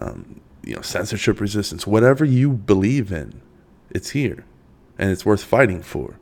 um, 0.00 0.40
you 0.64 0.76
know, 0.76 0.82
censorship 0.82 1.40
resistance, 1.40 1.86
whatever 1.86 2.24
you 2.24 2.50
believe 2.50 3.12
in, 3.12 3.40
it's 3.90 4.10
here, 4.10 4.44
and 4.98 5.10
it's 5.10 5.24
worth 5.24 5.42
fighting 5.42 5.82
for. 5.82 6.18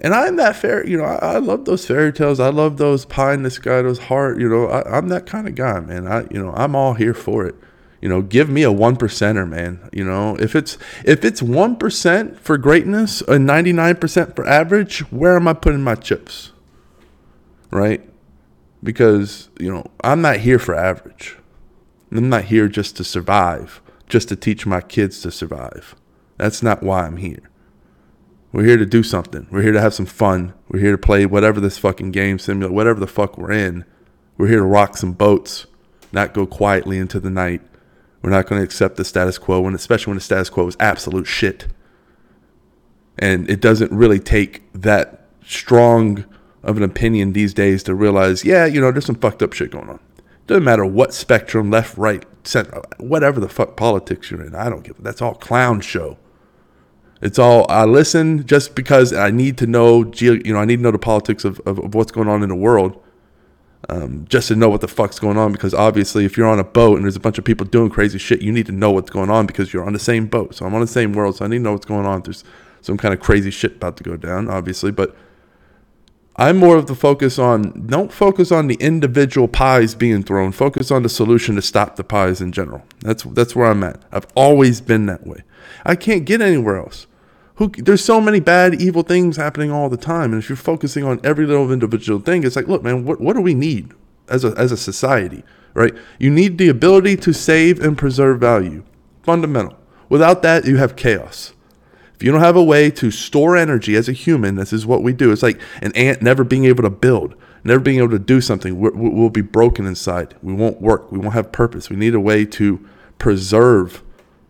And 0.00 0.14
I'm 0.14 0.36
that 0.36 0.56
fair, 0.56 0.86
you 0.86 0.96
know. 0.96 1.04
I, 1.04 1.16
I 1.16 1.38
love 1.38 1.64
those 1.64 1.86
fairy 1.86 2.12
tales. 2.12 2.38
I 2.38 2.50
love 2.50 2.76
those 2.76 3.04
pie 3.04 3.34
in 3.34 3.42
the 3.42 3.50
sky, 3.50 3.82
those 3.82 3.98
heart. 3.98 4.38
You 4.38 4.48
know, 4.48 4.66
I, 4.68 4.96
I'm 4.96 5.08
that 5.08 5.26
kind 5.26 5.48
of 5.48 5.54
guy, 5.54 5.80
man. 5.80 6.06
I, 6.06 6.22
you 6.30 6.42
know, 6.42 6.52
I'm 6.54 6.76
all 6.76 6.94
here 6.94 7.14
for 7.14 7.46
it. 7.46 7.56
You 8.00 8.08
know, 8.08 8.22
give 8.22 8.48
me 8.48 8.62
a 8.62 8.70
one 8.70 8.96
percenter, 8.96 9.48
man. 9.48 9.88
You 9.92 10.04
know, 10.04 10.36
if 10.36 10.54
it's 10.54 10.78
if 11.04 11.24
it's 11.24 11.42
one 11.42 11.76
percent 11.76 12.38
for 12.38 12.56
greatness 12.56 13.22
and 13.22 13.44
ninety 13.44 13.72
nine 13.72 13.96
percent 13.96 14.36
for 14.36 14.46
average, 14.46 15.00
where 15.10 15.34
am 15.34 15.48
I 15.48 15.52
putting 15.52 15.82
my 15.82 15.96
chips? 15.96 16.52
Right? 17.72 18.08
Because 18.84 19.48
you 19.58 19.72
know, 19.72 19.84
I'm 20.04 20.20
not 20.20 20.36
here 20.36 20.60
for 20.60 20.76
average. 20.76 21.36
I'm 22.10 22.28
not 22.28 22.44
here 22.44 22.68
just 22.68 22.96
to 22.96 23.04
survive, 23.04 23.82
just 24.06 24.28
to 24.28 24.36
teach 24.36 24.66
my 24.66 24.80
kids 24.80 25.20
to 25.22 25.30
survive. 25.30 25.94
That's 26.36 26.62
not 26.62 26.82
why 26.82 27.06
I'm 27.06 27.18
here. 27.18 27.50
We're 28.52 28.64
here 28.64 28.78
to 28.78 28.86
do 28.86 29.02
something. 29.02 29.46
We're 29.50 29.62
here 29.62 29.72
to 29.72 29.80
have 29.80 29.92
some 29.92 30.06
fun. 30.06 30.54
We're 30.68 30.80
here 30.80 30.92
to 30.92 30.98
play 30.98 31.26
whatever 31.26 31.60
this 31.60 31.76
fucking 31.76 32.12
game 32.12 32.38
simulator, 32.38 32.72
whatever 32.72 32.98
the 32.98 33.06
fuck 33.06 33.36
we're 33.36 33.52
in. 33.52 33.84
We're 34.38 34.48
here 34.48 34.58
to 34.58 34.64
rock 34.64 34.96
some 34.96 35.12
boats, 35.12 35.66
not 36.12 36.32
go 36.32 36.46
quietly 36.46 36.96
into 36.96 37.20
the 37.20 37.28
night. 37.28 37.60
We're 38.22 38.30
not 38.30 38.46
going 38.46 38.60
to 38.60 38.64
accept 38.64 38.96
the 38.96 39.04
status 39.04 39.36
quo, 39.36 39.60
when, 39.60 39.74
especially 39.74 40.12
when 40.12 40.16
the 40.16 40.22
status 40.22 40.48
quo 40.48 40.66
is 40.66 40.76
absolute 40.80 41.26
shit. 41.26 41.68
And 43.18 43.50
it 43.50 43.60
doesn't 43.60 43.92
really 43.92 44.18
take 44.18 44.62
that 44.72 45.26
strong 45.44 46.24
of 46.62 46.76
an 46.76 46.82
opinion 46.82 47.32
these 47.32 47.52
days 47.52 47.82
to 47.84 47.94
realize, 47.94 48.44
yeah, 48.44 48.64
you 48.64 48.80
know, 48.80 48.90
there's 48.90 49.06
some 49.06 49.16
fucked 49.16 49.42
up 49.42 49.52
shit 49.52 49.70
going 49.70 49.88
on. 49.88 50.00
Doesn't 50.48 50.64
matter 50.64 50.86
what 50.86 51.12
spectrum, 51.12 51.70
left, 51.70 51.98
right, 51.98 52.24
center, 52.42 52.80
whatever 52.96 53.38
the 53.38 53.50
fuck 53.50 53.76
politics 53.76 54.30
you're 54.30 54.42
in. 54.42 54.54
I 54.54 54.70
don't 54.70 54.82
give. 54.82 54.96
That's 54.98 55.20
all 55.20 55.34
clown 55.34 55.82
show. 55.82 56.16
It's 57.20 57.38
all 57.38 57.66
I 57.68 57.84
listen 57.84 58.46
just 58.46 58.74
because 58.74 59.12
I 59.12 59.30
need 59.30 59.58
to 59.58 59.66
know. 59.66 60.10
You 60.14 60.38
know, 60.54 60.58
I 60.58 60.64
need 60.64 60.76
to 60.76 60.82
know 60.82 60.90
the 60.90 60.98
politics 60.98 61.44
of, 61.44 61.60
of, 61.66 61.78
of 61.78 61.94
what's 61.94 62.10
going 62.10 62.28
on 62.28 62.42
in 62.42 62.48
the 62.48 62.54
world, 62.54 62.98
um, 63.90 64.24
just 64.30 64.48
to 64.48 64.56
know 64.56 64.70
what 64.70 64.80
the 64.80 64.88
fuck's 64.88 65.18
going 65.18 65.36
on. 65.36 65.52
Because 65.52 65.74
obviously, 65.74 66.24
if 66.24 66.38
you're 66.38 66.48
on 66.48 66.58
a 66.58 66.64
boat 66.64 66.96
and 66.96 67.04
there's 67.04 67.16
a 67.16 67.20
bunch 67.20 67.36
of 67.36 67.44
people 67.44 67.66
doing 67.66 67.90
crazy 67.90 68.18
shit, 68.18 68.40
you 68.40 68.50
need 68.50 68.66
to 68.66 68.72
know 68.72 68.90
what's 68.90 69.10
going 69.10 69.28
on 69.28 69.44
because 69.44 69.74
you're 69.74 69.84
on 69.84 69.92
the 69.92 69.98
same 69.98 70.26
boat. 70.26 70.54
So 70.54 70.64
I'm 70.64 70.74
on 70.74 70.80
the 70.80 70.86
same 70.86 71.12
world, 71.12 71.36
so 71.36 71.44
I 71.44 71.48
need 71.48 71.58
to 71.58 71.62
know 71.62 71.72
what's 71.72 71.84
going 71.84 72.06
on. 72.06 72.22
There's 72.22 72.42
some 72.80 72.96
kind 72.96 73.12
of 73.12 73.20
crazy 73.20 73.50
shit 73.50 73.72
about 73.72 73.98
to 73.98 74.02
go 74.02 74.16
down, 74.16 74.48
obviously, 74.48 74.92
but 74.92 75.14
I'm 76.40 76.56
more 76.56 76.76
of 76.76 76.86
the 76.86 76.94
focus 76.94 77.36
on 77.36 77.86
don't 77.88 78.12
focus 78.12 78.52
on 78.52 78.68
the 78.68 78.76
individual 78.76 79.48
pies 79.48 79.96
being 79.96 80.22
thrown. 80.22 80.52
Focus 80.52 80.92
on 80.92 81.02
the 81.02 81.08
solution 81.08 81.56
to 81.56 81.62
stop 81.62 81.96
the 81.96 82.04
pies 82.04 82.40
in 82.40 82.52
general. 82.52 82.84
That's 83.00 83.24
that's 83.24 83.56
where 83.56 83.68
I'm 83.68 83.82
at. 83.82 84.00
I've 84.12 84.26
always 84.36 84.80
been 84.80 85.06
that 85.06 85.26
way. 85.26 85.42
I 85.84 85.96
can't 85.96 86.24
get 86.24 86.40
anywhere 86.40 86.76
else. 86.76 87.08
Who, 87.56 87.70
there's 87.70 88.04
so 88.04 88.20
many 88.20 88.38
bad, 88.38 88.80
evil 88.80 89.02
things 89.02 89.36
happening 89.36 89.72
all 89.72 89.88
the 89.88 89.96
time, 89.96 90.32
and 90.32 90.40
if 90.40 90.48
you're 90.48 90.54
focusing 90.54 91.02
on 91.02 91.20
every 91.24 91.44
little 91.44 91.72
individual 91.72 92.20
thing, 92.20 92.44
it's 92.44 92.54
like, 92.54 92.68
look, 92.68 92.84
man, 92.84 93.04
what 93.04 93.20
what 93.20 93.34
do 93.34 93.42
we 93.42 93.54
need 93.54 93.92
as 94.28 94.44
a 94.44 94.54
as 94.56 94.70
a 94.70 94.76
society, 94.76 95.42
right? 95.74 95.92
You 96.20 96.30
need 96.30 96.58
the 96.58 96.68
ability 96.68 97.16
to 97.16 97.32
save 97.32 97.80
and 97.80 97.98
preserve 97.98 98.38
value, 98.38 98.84
fundamental. 99.24 99.76
Without 100.08 100.42
that, 100.42 100.66
you 100.66 100.76
have 100.76 100.94
chaos. 100.94 101.52
If 102.18 102.24
you 102.24 102.32
don't 102.32 102.40
have 102.40 102.56
a 102.56 102.64
way 102.64 102.90
to 102.90 103.12
store 103.12 103.56
energy 103.56 103.94
as 103.94 104.08
a 104.08 104.12
human, 104.12 104.56
this 104.56 104.72
is 104.72 104.84
what 104.84 105.04
we 105.04 105.12
do. 105.12 105.30
It's 105.30 105.44
like 105.44 105.60
an 105.80 105.94
ant 105.94 106.20
never 106.20 106.42
being 106.42 106.64
able 106.64 106.82
to 106.82 106.90
build, 106.90 107.36
never 107.62 107.78
being 107.78 107.98
able 107.98 108.10
to 108.10 108.18
do 108.18 108.40
something. 108.40 108.76
we 108.76 108.90
will 108.90 109.30
be 109.30 109.40
broken 109.40 109.86
inside. 109.86 110.34
We 110.42 110.52
won't 110.52 110.80
work. 110.80 111.12
We 111.12 111.18
won't 111.18 111.34
have 111.34 111.52
purpose. 111.52 111.88
We 111.88 111.94
need 111.94 112.16
a 112.16 112.20
way 112.20 112.44
to 112.44 112.84
preserve 113.18 114.02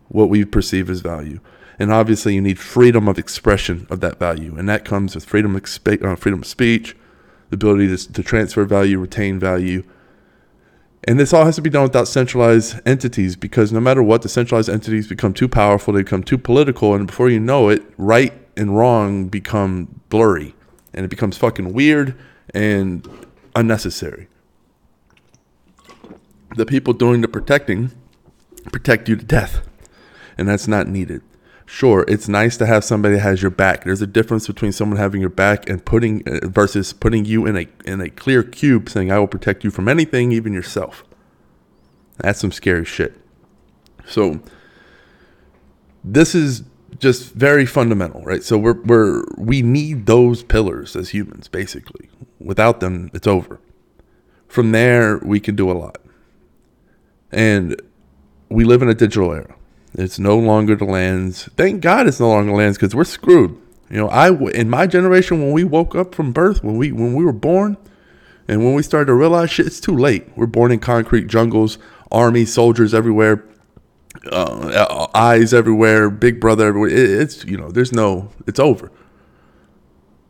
what 0.09 0.31
we 0.31 0.47
perceive 0.47 0.89
as 0.89 1.03
value. 1.03 1.41
And 1.79 1.93
obviously, 1.93 2.35
you 2.35 2.41
need 2.41 2.59
freedom 2.59 3.07
of 3.07 3.19
expression 3.19 3.87
of 3.91 4.01
that 4.01 4.19
value. 4.19 4.57
And 4.57 4.67
that 4.71 4.87
comes 4.87 5.15
with 5.15 5.27
freedom 5.27 5.55
of, 5.55 5.63
uh, 5.87 6.17
freedom 6.17 6.41
of 6.41 6.47
speech, 6.47 6.97
the 7.51 7.57
ability 7.57 7.95
to, 7.95 8.13
to 8.15 8.23
transfer 8.23 8.65
value, 8.65 8.99
retain 8.99 9.39
value, 9.39 9.85
and 11.09 11.19
this 11.19 11.33
all 11.33 11.47
has 11.47 11.57
to 11.57 11.63
be 11.63 11.71
done 11.71 11.85
without 11.85 12.07
centralized 12.07 12.79
entities 12.85 13.35
because 13.35 13.73
no 13.73 13.81
matter 13.81 14.03
what, 14.03 14.21
the 14.21 14.29
centralized 14.29 14.69
entities 14.69 15.09
become 15.09 15.33
too 15.33 15.49
powerful, 15.49 15.95
they 15.95 16.03
become 16.03 16.23
too 16.23 16.37
political, 16.37 16.93
and 16.93 17.07
before 17.07 17.31
you 17.31 17.41
know 17.41 17.71
it, 17.71 17.83
right 17.97 18.35
and 18.59 18.77
wrong 18.77 19.27
become 19.27 20.03
blurry 20.11 20.55
and 20.93 21.07
it 21.07 21.09
becomes 21.09 21.39
fucking 21.39 21.73
weird 21.73 22.15
and 22.53 23.09
unnecessary. 23.57 24.29
The 26.57 26.67
people 26.67 26.93
doing 26.93 27.23
the 27.23 27.29
protecting 27.29 27.91
protect 28.71 29.09
you 29.09 29.17
to 29.17 29.25
death, 29.25 29.67
and 30.37 30.47
that's 30.47 30.69
not 30.69 30.89
needed 30.89 31.23
sure, 31.69 32.05
it's 32.09 32.29
nice 32.29 32.57
to 32.57 32.67
have 32.67 32.83
somebody 32.83 33.17
that 33.17 33.21
has 33.21 33.43
your 33.43 33.51
back. 33.51 33.85
There's 33.85 34.01
a 34.01 34.07
difference 34.07 34.47
between 34.47 34.73
someone 34.73 34.97
having 34.97 35.21
your 35.21 35.31
back 35.31 35.69
and 35.69 35.85
putting 35.85 36.27
uh, 36.27 36.49
versus 36.49 36.93
putting 36.93 37.27
you 37.27 37.47
in 37.47 37.57
a 37.57 37.69
in 37.85 38.01
a 38.01 38.09
clear 38.09 38.43
cube 38.43 38.89
saying 38.89 39.13
I 39.13 39.19
will 39.19 39.29
protect 39.29 39.63
you 39.63 39.71
from 39.71 39.89
anything, 39.89 40.33
even 40.33 40.53
yourself. 40.53 41.05
That's 42.17 42.41
some 42.41 42.53
scary 42.53 42.85
shit. 42.85 43.15
So 44.07 44.41
this 46.03 46.35
is 46.35 46.63
just 46.99 47.35
very 47.35 47.67
fundamental, 47.67 48.23
right? 48.23 48.43
So 48.43 48.57
we're 48.57 48.81
we're 48.83 49.25
we 49.37 49.61
need 49.61 50.07
those 50.07 50.43
pillars 50.43 50.97
as 50.97 51.11
humans 51.11 51.49
basically. 51.49 52.09
Without 52.41 52.81
them, 52.81 53.11
it's 53.13 53.27
over. 53.27 53.61
From 54.47 54.73
there, 54.73 55.19
we 55.19 55.39
can 55.39 55.55
do 55.55 55.71
a 55.71 55.75
lot. 55.75 55.99
And 57.31 57.81
we 58.49 58.65
live 58.65 58.81
in 58.81 58.89
a 58.89 58.95
digital 58.95 59.33
era 59.35 59.58
it's 59.95 60.19
no 60.19 60.39
longer 60.39 60.77
the 60.77 60.85
lands. 60.85 61.49
Thank 61.57 61.81
God 61.81 62.07
it's 62.07 62.21
no 62.21 62.29
longer 62.29 62.51
the 62.51 62.57
lands 62.57 62.77
because 62.77 62.95
we're 62.95 63.05
screwed. 63.05 63.57
You 63.91 63.97
know, 63.97 64.09
I 64.09 64.31
in 64.51 64.69
my 64.69 64.87
generation 64.87 65.41
when 65.41 65.53
we 65.53 65.65
woke 65.65 65.95
up 65.95 66.15
from 66.15 66.33
birth, 66.33 66.63
when 66.63 66.77
we 66.77 66.93
when 66.93 67.15
we 67.15 67.25
were 67.25 67.33
born, 67.33 67.77
and 68.47 68.65
when 68.65 68.75
we 68.75 68.83
started 68.83 69.07
to 69.07 69.15
realize 69.15 69.51
shit, 69.51 69.67
it's 69.67 69.81
too 69.81 69.97
late. 69.97 70.27
We're 70.37 70.47
born 70.47 70.73
in 70.73 70.81
concrete 70.81 71.27
jungles, 71.27 71.79
army 72.13 72.45
soldiers 72.45 72.93
everywhere, 72.93 73.45
uh, 74.31 75.07
eyes 75.15 75.55
everywhere, 75.55 76.11
Big 76.11 76.39
Brother 76.39 76.67
everywhere. 76.67 76.91
It, 76.91 77.11
it's 77.11 77.45
you 77.45 77.57
know, 77.57 77.71
there's 77.71 77.93
no, 77.93 78.31
it's 78.47 78.61
over. 78.61 78.93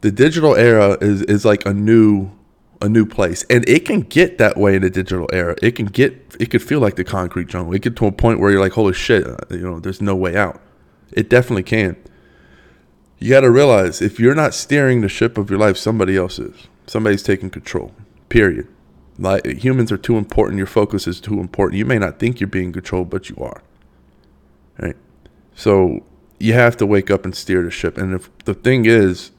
The 0.03 0.13
digital 0.13 0.55
era 0.55 0.97
is 1.01 1.23
is 1.23 1.45
like 1.45 1.67
a 1.67 1.75
new 1.75 2.31
a 2.81 2.89
new 2.89 3.07
place. 3.07 3.45
And 3.51 3.69
it 3.69 3.85
can 3.85 4.01
get 4.03 4.39
that 4.39 4.57
way 4.57 4.77
in 4.77 4.83
the 4.83 4.91
digital 4.91 5.29
era. 5.33 5.57
It 5.63 5.73
can 5.73 5.87
get, 5.87 6.37
it 6.39 6.51
could 6.51 6.63
feel 6.63 6.81
like 6.81 6.97
the 6.97 7.05
concrete 7.05 7.49
jungle. 7.49 7.75
It 7.75 7.83
get 7.83 7.97
to 7.97 8.07
a 8.07 8.13
point 8.13 8.41
where 8.41 8.51
you're 8.51 8.61
like, 8.61 8.73
holy 8.73 8.93
shit, 8.93 9.27
uh, 9.27 9.37
you 9.51 9.59
know, 9.59 9.81
there's 9.81 10.01
no 10.01 10.15
way 10.15 10.37
out. 10.37 10.61
It 11.13 11.29
definitely 11.29 11.65
can. 11.65 11.97
You 13.19 13.31
got 13.31 13.41
to 13.41 13.51
realize 13.51 14.01
if 14.01 14.21
you're 14.21 14.35
not 14.35 14.55
steering 14.55 15.01
the 15.01 15.09
ship 15.09 15.39
of 15.39 15.51
your 15.51 15.59
life, 15.59 15.77
somebody 15.77 16.17
else 16.17 16.39
is. 16.39 16.69
Somebody's 16.87 17.23
taking 17.23 17.51
control, 17.51 17.93
period. 18.29 18.69
Like 19.19 19.45
humans 19.47 19.91
are 19.91 19.99
too 19.99 20.17
important. 20.17 20.59
Your 20.59 20.67
focus 20.69 21.09
is 21.09 21.21
too 21.21 21.41
important. 21.41 21.79
You 21.79 21.85
may 21.85 21.99
not 21.99 22.21
think 22.21 22.39
you're 22.39 22.47
being 22.47 22.73
controlled, 22.73 23.11
but 23.11 23.29
you 23.29 23.37
are. 23.41 23.63
Right? 24.79 24.97
So 25.57 26.05
you 26.39 26.53
have 26.53 26.77
to 26.77 26.87
wake 26.87 27.11
up 27.11 27.25
and 27.25 27.35
steer 27.35 27.63
the 27.63 27.71
ship. 27.71 27.99
And 27.99 28.15
if 28.15 28.31
the 28.45 28.55
thing 28.55 28.85
is, 28.85 29.33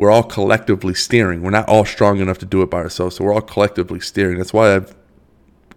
we're 0.00 0.10
all 0.10 0.22
collectively 0.22 0.94
steering. 0.94 1.42
We're 1.42 1.50
not 1.50 1.68
all 1.68 1.84
strong 1.84 2.20
enough 2.20 2.38
to 2.38 2.46
do 2.46 2.62
it 2.62 2.70
by 2.70 2.78
ourselves, 2.78 3.16
so 3.16 3.24
we're 3.24 3.34
all 3.34 3.42
collectively 3.42 4.00
steering. 4.00 4.38
That's 4.38 4.54
why 4.54 4.74
I've 4.74 4.96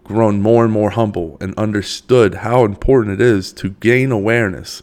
grown 0.02 0.40
more 0.40 0.64
and 0.64 0.72
more 0.72 0.88
humble 0.88 1.36
and 1.42 1.54
understood 1.58 2.36
how 2.36 2.64
important 2.64 3.20
it 3.20 3.22
is 3.22 3.52
to 3.52 3.68
gain 3.68 4.10
awareness, 4.10 4.82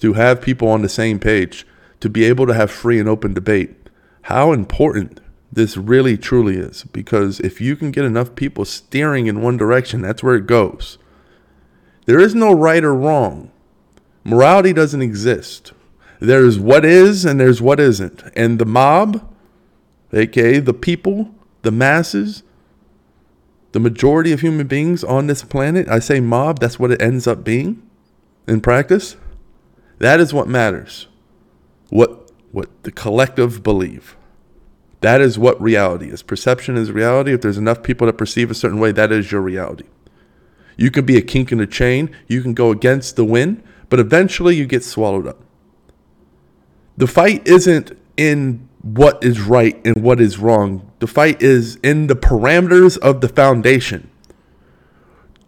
to 0.00 0.12
have 0.12 0.42
people 0.42 0.68
on 0.68 0.82
the 0.82 0.88
same 0.90 1.18
page, 1.18 1.66
to 2.00 2.10
be 2.10 2.24
able 2.24 2.46
to 2.46 2.52
have 2.52 2.70
free 2.70 3.00
and 3.00 3.08
open 3.08 3.32
debate. 3.32 3.74
How 4.24 4.52
important 4.52 5.20
this 5.50 5.78
really 5.78 6.18
truly 6.18 6.56
is 6.56 6.84
because 6.84 7.40
if 7.40 7.62
you 7.62 7.74
can 7.74 7.90
get 7.90 8.04
enough 8.04 8.34
people 8.34 8.66
steering 8.66 9.28
in 9.28 9.40
one 9.40 9.56
direction, 9.56 10.02
that's 10.02 10.22
where 10.22 10.34
it 10.34 10.46
goes. 10.46 10.98
There 12.04 12.20
is 12.20 12.34
no 12.34 12.52
right 12.52 12.84
or 12.84 12.94
wrong. 12.94 13.50
Morality 14.24 14.74
doesn't 14.74 15.00
exist. 15.00 15.72
There's 16.20 16.58
what 16.58 16.84
is 16.84 17.24
and 17.24 17.38
there's 17.38 17.62
what 17.62 17.78
isn't. 17.78 18.24
And 18.34 18.58
the 18.58 18.66
mob, 18.66 19.26
aka 20.12 20.58
the 20.58 20.74
people, 20.74 21.34
the 21.62 21.70
masses, 21.70 22.42
the 23.72 23.80
majority 23.80 24.32
of 24.32 24.40
human 24.40 24.66
beings 24.66 25.04
on 25.04 25.26
this 25.26 25.44
planet, 25.44 25.88
I 25.88 25.98
say 25.98 26.20
mob, 26.20 26.58
that's 26.58 26.78
what 26.78 26.90
it 26.90 27.00
ends 27.00 27.26
up 27.26 27.44
being 27.44 27.82
in 28.46 28.60
practice. 28.60 29.16
That 29.98 30.20
is 30.20 30.34
what 30.34 30.48
matters. 30.48 31.06
What 31.90 32.30
what 32.50 32.82
the 32.82 32.90
collective 32.90 33.62
believe. 33.62 34.16
That 35.00 35.20
is 35.20 35.38
what 35.38 35.60
reality 35.60 36.08
is. 36.08 36.22
Perception 36.22 36.76
is 36.76 36.90
reality. 36.90 37.32
If 37.32 37.42
there's 37.42 37.58
enough 37.58 37.82
people 37.82 38.06
that 38.06 38.18
perceive 38.18 38.50
a 38.50 38.54
certain 38.54 38.80
way, 38.80 38.90
that 38.92 39.12
is 39.12 39.30
your 39.30 39.42
reality. 39.42 39.84
You 40.76 40.90
can 40.90 41.04
be 41.04 41.16
a 41.16 41.22
kink 41.22 41.52
in 41.52 41.58
the 41.58 41.66
chain, 41.66 42.10
you 42.26 42.40
can 42.40 42.54
go 42.54 42.70
against 42.70 43.16
the 43.16 43.24
wind, 43.24 43.62
but 43.90 44.00
eventually 44.00 44.56
you 44.56 44.66
get 44.66 44.82
swallowed 44.82 45.26
up 45.26 45.38
the 46.98 47.06
fight 47.06 47.46
isn't 47.46 47.96
in 48.16 48.68
what 48.82 49.22
is 49.22 49.40
right 49.40 49.80
and 49.86 50.02
what 50.02 50.20
is 50.20 50.38
wrong. 50.38 50.90
The 50.98 51.06
fight 51.06 51.40
is 51.40 51.76
in 51.76 52.08
the 52.08 52.16
parameters 52.16 52.98
of 52.98 53.20
the 53.20 53.28
foundation. 53.28 54.10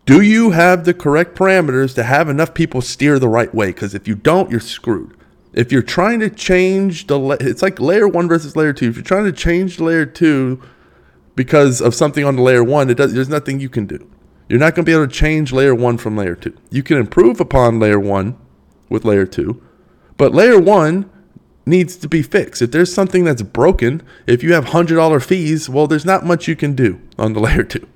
Do 0.07 0.21
you 0.21 0.51
have 0.51 0.85
the 0.85 0.95
correct 0.95 1.37
parameters 1.37 1.95
to 1.97 2.05
have 2.05 2.29
enough 2.29 2.55
people 2.55 2.81
steer 2.81 3.19
the 3.19 3.29
right 3.29 3.53
way? 3.53 3.67
Because 3.67 3.95
if 3.95 4.07
you 4.07 4.15
don't, 4.15 4.51
you're 4.51 4.61
screwed. 4.61 5.17
If 5.53 5.73
you're 5.73 5.83
trying 5.83 6.21
to 6.21 6.31
change 6.31 7.09
the, 7.09 7.37
it's 7.41 7.63
like 7.63 7.81
layer 7.81 8.07
one 8.07 8.29
versus 8.29 8.55
layer 8.55 8.73
two. 8.73 8.89
If 8.89 8.95
you're 8.95 9.05
trying 9.05 9.25
to 9.25 9.33
change 9.33 9.81
layer 9.81 10.07
two 10.07 10.63
because 11.35 11.81
of 11.81 11.97
something 11.97 12.25
on 12.25 12.37
the 12.37 12.43
layer 12.43 12.63
one, 12.63 12.89
it 12.91 12.95
does, 12.95 13.13
there's 13.13 13.29
nothing 13.29 13.59
you 13.59 13.69
can 13.69 13.87
do. 13.87 14.09
You're 14.49 14.61
not 14.61 14.77
going 14.77 14.85
to 14.85 14.89
be 14.89 14.95
able 14.95 15.09
to 15.09 15.13
change 15.13 15.53
layer 15.53 15.75
one 15.75 15.99
from 15.99 16.17
layer 16.17 16.37
two. 16.37 16.57
You 16.71 16.85
can 16.85 16.97
improve 16.97 17.41
upon 17.41 17.81
layer 17.81 17.99
one 17.99 18.39
with 18.89 19.05
layer 19.05 19.27
two, 19.27 19.61
but 20.17 20.33
layer 20.33 20.61
one 20.61 21.11
needs 21.71 21.97
to 21.97 22.09
be 22.09 22.23
fixed. 22.23 22.61
If 22.61 22.73
there's 22.73 22.93
something 22.93 23.25
that's 23.25 23.43
broken, 23.43 24.03
if 24.27 24.43
you 24.43 24.53
have 24.53 24.67
$100 24.67 25.25
fees, 25.25 25.69
well, 25.69 25.87
there's 25.87 26.05
not 26.05 26.27
much 26.27 26.47
you 26.49 26.57
can 26.57 26.75
do 26.75 27.01
on 27.19 27.33
the 27.33 27.41
layer 27.47 27.63
two. 27.63 27.89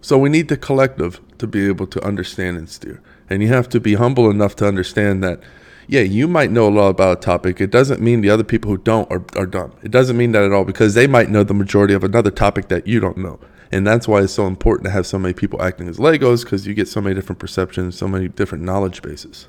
So 0.00 0.18
we 0.18 0.28
need 0.28 0.48
the 0.48 0.56
collective 0.56 1.20
to 1.38 1.46
be 1.46 1.66
able 1.66 1.86
to 1.88 2.04
understand 2.04 2.56
and 2.56 2.68
steer. 2.68 3.00
And 3.30 3.42
you 3.42 3.48
have 3.48 3.68
to 3.70 3.80
be 3.80 3.94
humble 3.94 4.30
enough 4.30 4.56
to 4.56 4.66
understand 4.66 5.22
that, 5.24 5.40
yeah, 5.86 6.02
you 6.02 6.28
might 6.28 6.50
know 6.50 6.68
a 6.68 6.70
lot 6.70 6.88
about 6.88 7.18
a 7.18 7.20
topic. 7.20 7.60
It 7.60 7.70
doesn't 7.70 8.00
mean 8.00 8.20
the 8.20 8.30
other 8.30 8.44
people 8.44 8.70
who 8.70 8.78
don't 8.78 9.10
are, 9.10 9.24
are 9.36 9.46
dumb. 9.46 9.72
It 9.82 9.90
doesn't 9.90 10.16
mean 10.16 10.32
that 10.32 10.42
at 10.42 10.52
all 10.52 10.64
because 10.64 10.94
they 10.94 11.06
might 11.06 11.30
know 11.30 11.44
the 11.44 11.54
majority 11.54 11.94
of 11.94 12.04
another 12.04 12.30
topic 12.30 12.68
that 12.68 12.86
you 12.86 13.00
don't 13.00 13.16
know. 13.16 13.38
And 13.70 13.86
that's 13.86 14.06
why 14.06 14.20
it's 14.20 14.34
so 14.34 14.46
important 14.46 14.84
to 14.84 14.90
have 14.90 15.06
so 15.06 15.18
many 15.18 15.32
people 15.32 15.62
acting 15.62 15.88
as 15.88 15.98
Legos 15.98 16.44
because 16.44 16.66
you 16.66 16.74
get 16.74 16.88
so 16.88 17.00
many 17.00 17.14
different 17.14 17.38
perceptions, 17.38 17.96
so 17.96 18.06
many 18.06 18.28
different 18.28 18.64
knowledge 18.64 19.00
bases. 19.00 19.48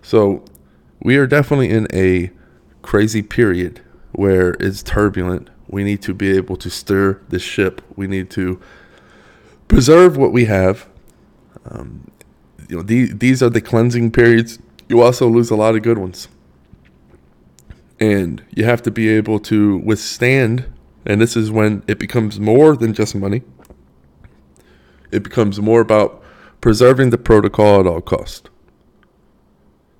So 0.00 0.44
we 1.02 1.16
are 1.16 1.26
definitely 1.26 1.70
in 1.70 1.86
a 1.92 2.30
crazy 2.82 3.22
period 3.22 3.80
where 4.12 4.50
it's 4.60 4.82
turbulent. 4.82 5.48
We 5.68 5.84
need 5.84 6.02
to 6.02 6.14
be 6.14 6.36
able 6.36 6.56
to 6.56 6.70
steer 6.70 7.22
the 7.28 7.38
ship. 7.38 7.80
We 7.96 8.06
need 8.06 8.30
to 8.30 8.60
preserve 9.68 10.16
what 10.16 10.32
we 10.32 10.46
have. 10.46 10.88
Um, 11.64 12.10
you 12.68 12.76
know, 12.76 12.82
these 12.82 13.16
these 13.16 13.42
are 13.42 13.50
the 13.50 13.60
cleansing 13.60 14.10
periods. 14.10 14.58
You 14.88 15.02
also 15.02 15.28
lose 15.28 15.50
a 15.50 15.56
lot 15.56 15.74
of 15.74 15.82
good 15.82 15.98
ones, 15.98 16.28
and 17.98 18.42
you 18.50 18.64
have 18.64 18.82
to 18.82 18.90
be 18.90 19.08
able 19.08 19.38
to 19.40 19.78
withstand. 19.78 20.66
And 21.06 21.20
this 21.20 21.36
is 21.36 21.50
when 21.50 21.82
it 21.86 21.98
becomes 21.98 22.38
more 22.38 22.76
than 22.76 22.92
just 22.92 23.14
money. 23.14 23.42
It 25.10 25.22
becomes 25.22 25.58
more 25.60 25.80
about 25.80 26.22
preserving 26.60 27.10
the 27.10 27.18
protocol 27.18 27.80
at 27.80 27.86
all 27.86 28.02
cost 28.02 28.49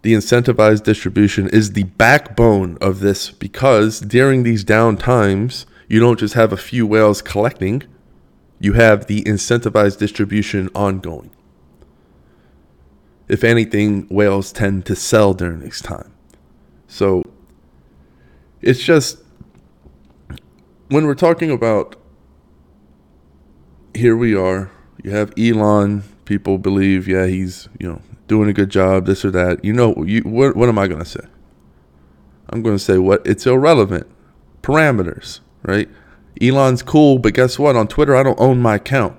the 0.02 0.14
incentivized 0.14 0.84
distribution 0.84 1.48
is 1.48 1.72
the 1.72 1.84
backbone 1.84 2.78
of 2.80 3.00
this 3.00 3.30
because 3.30 4.00
during 4.00 4.42
these 4.42 4.64
down 4.64 4.96
times, 4.96 5.66
you 5.88 6.00
don't 6.00 6.18
just 6.18 6.34
have 6.34 6.52
a 6.52 6.56
few 6.56 6.86
whales 6.86 7.20
collecting, 7.20 7.82
you 8.58 8.74
have 8.74 9.06
the 9.06 9.22
incentivized 9.24 9.98
distribution 9.98 10.70
ongoing. 10.74 11.30
If 13.28 13.44
anything, 13.44 14.06
whales 14.08 14.52
tend 14.52 14.86
to 14.86 14.96
sell 14.96 15.34
during 15.34 15.60
this 15.60 15.80
time. 15.80 16.12
So 16.88 17.22
it's 18.60 18.82
just 18.82 19.18
when 20.88 21.06
we're 21.06 21.14
talking 21.14 21.50
about 21.50 21.96
here 23.94 24.16
we 24.16 24.34
are, 24.34 24.70
you 25.02 25.10
have 25.10 25.32
Elon, 25.38 26.04
people 26.24 26.58
believe, 26.58 27.06
yeah, 27.08 27.26
he's, 27.26 27.68
you 27.78 27.88
know, 27.88 28.02
doing 28.30 28.48
a 28.48 28.52
good 28.52 28.70
job, 28.70 29.06
this 29.06 29.24
or 29.24 29.30
that. 29.32 29.62
You 29.64 29.72
know, 29.72 30.04
you 30.04 30.22
what, 30.22 30.56
what 30.56 30.68
am 30.68 30.78
I 30.78 30.86
going 30.86 31.00
to 31.00 31.04
say? 31.04 31.26
I'm 32.48 32.62
going 32.62 32.76
to 32.76 32.82
say 32.82 32.96
what 32.96 33.26
it's 33.26 33.44
irrelevant. 33.44 34.06
Parameters, 34.62 35.40
right? 35.62 35.88
Elon's 36.40 36.82
cool, 36.82 37.18
but 37.18 37.34
guess 37.34 37.58
what? 37.58 37.74
On 37.74 37.88
Twitter, 37.88 38.14
I 38.14 38.22
don't 38.22 38.38
own 38.40 38.60
my 38.60 38.76
account. 38.76 39.18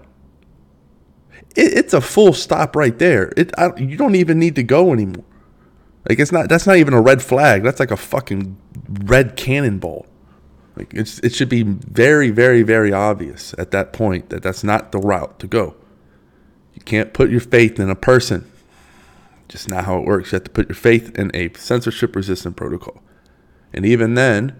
It, 1.55 1.73
it's 1.73 1.93
a 1.93 1.99
full 1.99 2.31
stop 2.31 2.75
right 2.75 2.97
there. 2.97 3.33
It 3.35 3.51
I, 3.57 3.75
you 3.77 3.97
don't 3.97 4.15
even 4.15 4.39
need 4.39 4.55
to 4.55 4.63
go 4.63 4.93
anymore. 4.93 5.25
Like 6.07 6.17
it's 6.19 6.31
not 6.31 6.47
that's 6.47 6.65
not 6.65 6.77
even 6.77 6.93
a 6.93 7.01
red 7.01 7.21
flag. 7.21 7.63
That's 7.63 7.81
like 7.81 7.91
a 7.91 7.97
fucking 7.97 8.57
red 9.03 9.35
cannonball. 9.35 10.05
Like 10.77 10.93
it's 10.93 11.19
it 11.19 11.35
should 11.35 11.49
be 11.49 11.63
very 11.63 12.29
very 12.29 12.63
very 12.63 12.93
obvious 12.93 13.53
at 13.57 13.71
that 13.71 13.91
point 13.91 14.29
that 14.29 14.41
that's 14.41 14.63
not 14.63 14.93
the 14.93 14.99
route 14.99 15.37
to 15.39 15.47
go. 15.47 15.75
You 16.73 16.81
can't 16.83 17.13
put 17.13 17.29
your 17.29 17.41
faith 17.41 17.77
in 17.77 17.89
a 17.89 17.95
person 17.95 18.50
just 19.51 19.67
not 19.69 19.83
how 19.83 19.97
it 19.97 20.05
works. 20.05 20.31
You 20.31 20.37
have 20.37 20.45
to 20.45 20.51
put 20.51 20.69
your 20.69 20.75
faith 20.75 21.17
in 21.17 21.29
a 21.35 21.53
censorship 21.53 22.15
resistant 22.15 22.55
protocol. 22.55 23.01
And 23.73 23.85
even 23.85 24.13
then, 24.15 24.55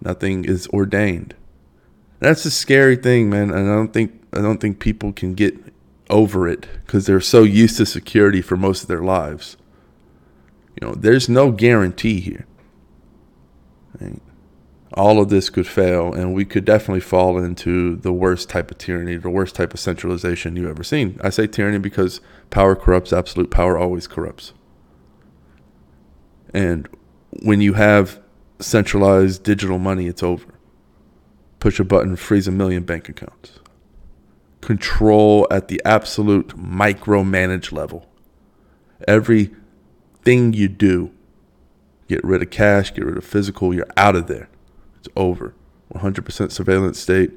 nothing 0.00 0.44
is 0.44 0.66
ordained. 0.68 1.34
That's 2.18 2.44
a 2.44 2.50
scary 2.50 2.96
thing, 2.96 3.30
man. 3.30 3.50
And 3.50 3.70
I 3.70 3.74
don't 3.74 3.92
think 3.92 4.20
I 4.32 4.40
don't 4.40 4.60
think 4.60 4.80
people 4.80 5.12
can 5.12 5.34
get 5.34 5.54
over 6.10 6.48
it 6.48 6.66
because 6.84 7.06
they're 7.06 7.20
so 7.20 7.42
used 7.42 7.76
to 7.76 7.86
security 7.86 8.42
for 8.42 8.56
most 8.56 8.82
of 8.82 8.88
their 8.88 9.02
lives. 9.02 9.56
You 10.80 10.88
know, 10.88 10.94
there's 10.94 11.28
no 11.28 11.52
guarantee 11.52 12.20
here. 12.20 12.46
Right? 14.00 14.20
All 14.94 15.20
of 15.20 15.30
this 15.30 15.48
could 15.48 15.66
fail, 15.66 16.12
and 16.12 16.34
we 16.34 16.44
could 16.44 16.64
definitely 16.64 17.00
fall 17.00 17.38
into 17.38 17.96
the 17.96 18.12
worst 18.12 18.50
type 18.50 18.70
of 18.70 18.78
tyranny, 18.78 19.16
the 19.16 19.30
worst 19.30 19.54
type 19.54 19.72
of 19.72 19.80
centralization 19.80 20.54
you've 20.54 20.68
ever 20.68 20.84
seen. 20.84 21.18
I 21.22 21.30
say 21.30 21.46
tyranny 21.46 21.78
because 21.78 22.20
Power 22.52 22.76
corrupts, 22.76 23.14
absolute 23.14 23.50
power 23.50 23.78
always 23.78 24.06
corrupts. 24.06 24.52
And 26.52 26.86
when 27.42 27.62
you 27.62 27.72
have 27.72 28.20
centralized 28.58 29.42
digital 29.42 29.78
money, 29.78 30.06
it's 30.06 30.22
over. 30.22 30.52
Push 31.60 31.80
a 31.80 31.84
button, 31.84 32.14
freeze 32.14 32.46
a 32.46 32.50
million 32.50 32.82
bank 32.82 33.08
accounts. 33.08 33.58
Control 34.60 35.46
at 35.50 35.68
the 35.68 35.80
absolute 35.86 36.48
micromanage 36.48 37.72
level. 37.72 38.06
Everything 39.08 40.52
you 40.52 40.68
do, 40.68 41.10
get 42.06 42.22
rid 42.22 42.42
of 42.42 42.50
cash, 42.50 42.92
get 42.92 43.06
rid 43.06 43.16
of 43.16 43.24
physical, 43.24 43.72
you're 43.72 43.88
out 43.96 44.14
of 44.14 44.26
there. 44.26 44.50
It's 45.02 45.08
over. 45.16 45.52
100% 45.92 46.52
surveillance 46.52 47.00
state 47.00 47.32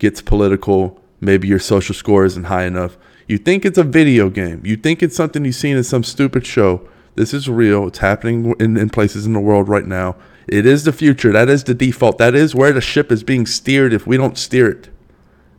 gets 0.00 0.20
political. 0.20 1.00
Maybe 1.20 1.46
your 1.46 1.60
social 1.60 1.94
score 1.94 2.24
isn't 2.24 2.44
high 2.44 2.64
enough. 2.64 2.96
You 3.28 3.38
think 3.38 3.64
it's 3.64 3.78
a 3.78 3.84
video 3.84 4.28
game. 4.28 4.60
You 4.64 4.76
think 4.76 5.00
it's 5.00 5.14
something 5.14 5.44
you've 5.44 5.54
seen 5.54 5.76
in 5.76 5.84
some 5.84 6.02
stupid 6.02 6.44
show. 6.44 6.86
This 7.14 7.32
is 7.32 7.48
real. 7.48 7.86
It's 7.86 7.98
happening 7.98 8.56
in, 8.58 8.76
in 8.76 8.90
places 8.90 9.24
in 9.24 9.34
the 9.34 9.40
world 9.40 9.68
right 9.68 9.86
now. 9.86 10.16
It 10.48 10.66
is 10.66 10.82
the 10.82 10.92
future. 10.92 11.30
That 11.30 11.48
is 11.48 11.62
the 11.62 11.74
default. 11.74 12.18
That 12.18 12.34
is 12.34 12.56
where 12.56 12.72
the 12.72 12.80
ship 12.80 13.12
is 13.12 13.22
being 13.22 13.46
steered 13.46 13.92
if 13.92 14.04
we 14.04 14.16
don't 14.16 14.36
steer 14.36 14.68
it. 14.68 14.88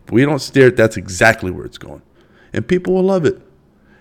If 0.05 0.11
we 0.11 0.25
don't 0.25 0.39
steer 0.39 0.67
it, 0.67 0.75
that's 0.75 0.97
exactly 0.97 1.49
where 1.49 1.65
it's 1.65 1.77
going. 1.77 2.01
And 2.51 2.67
people 2.67 2.93
will 2.93 3.03
love 3.03 3.23
it. 3.23 3.41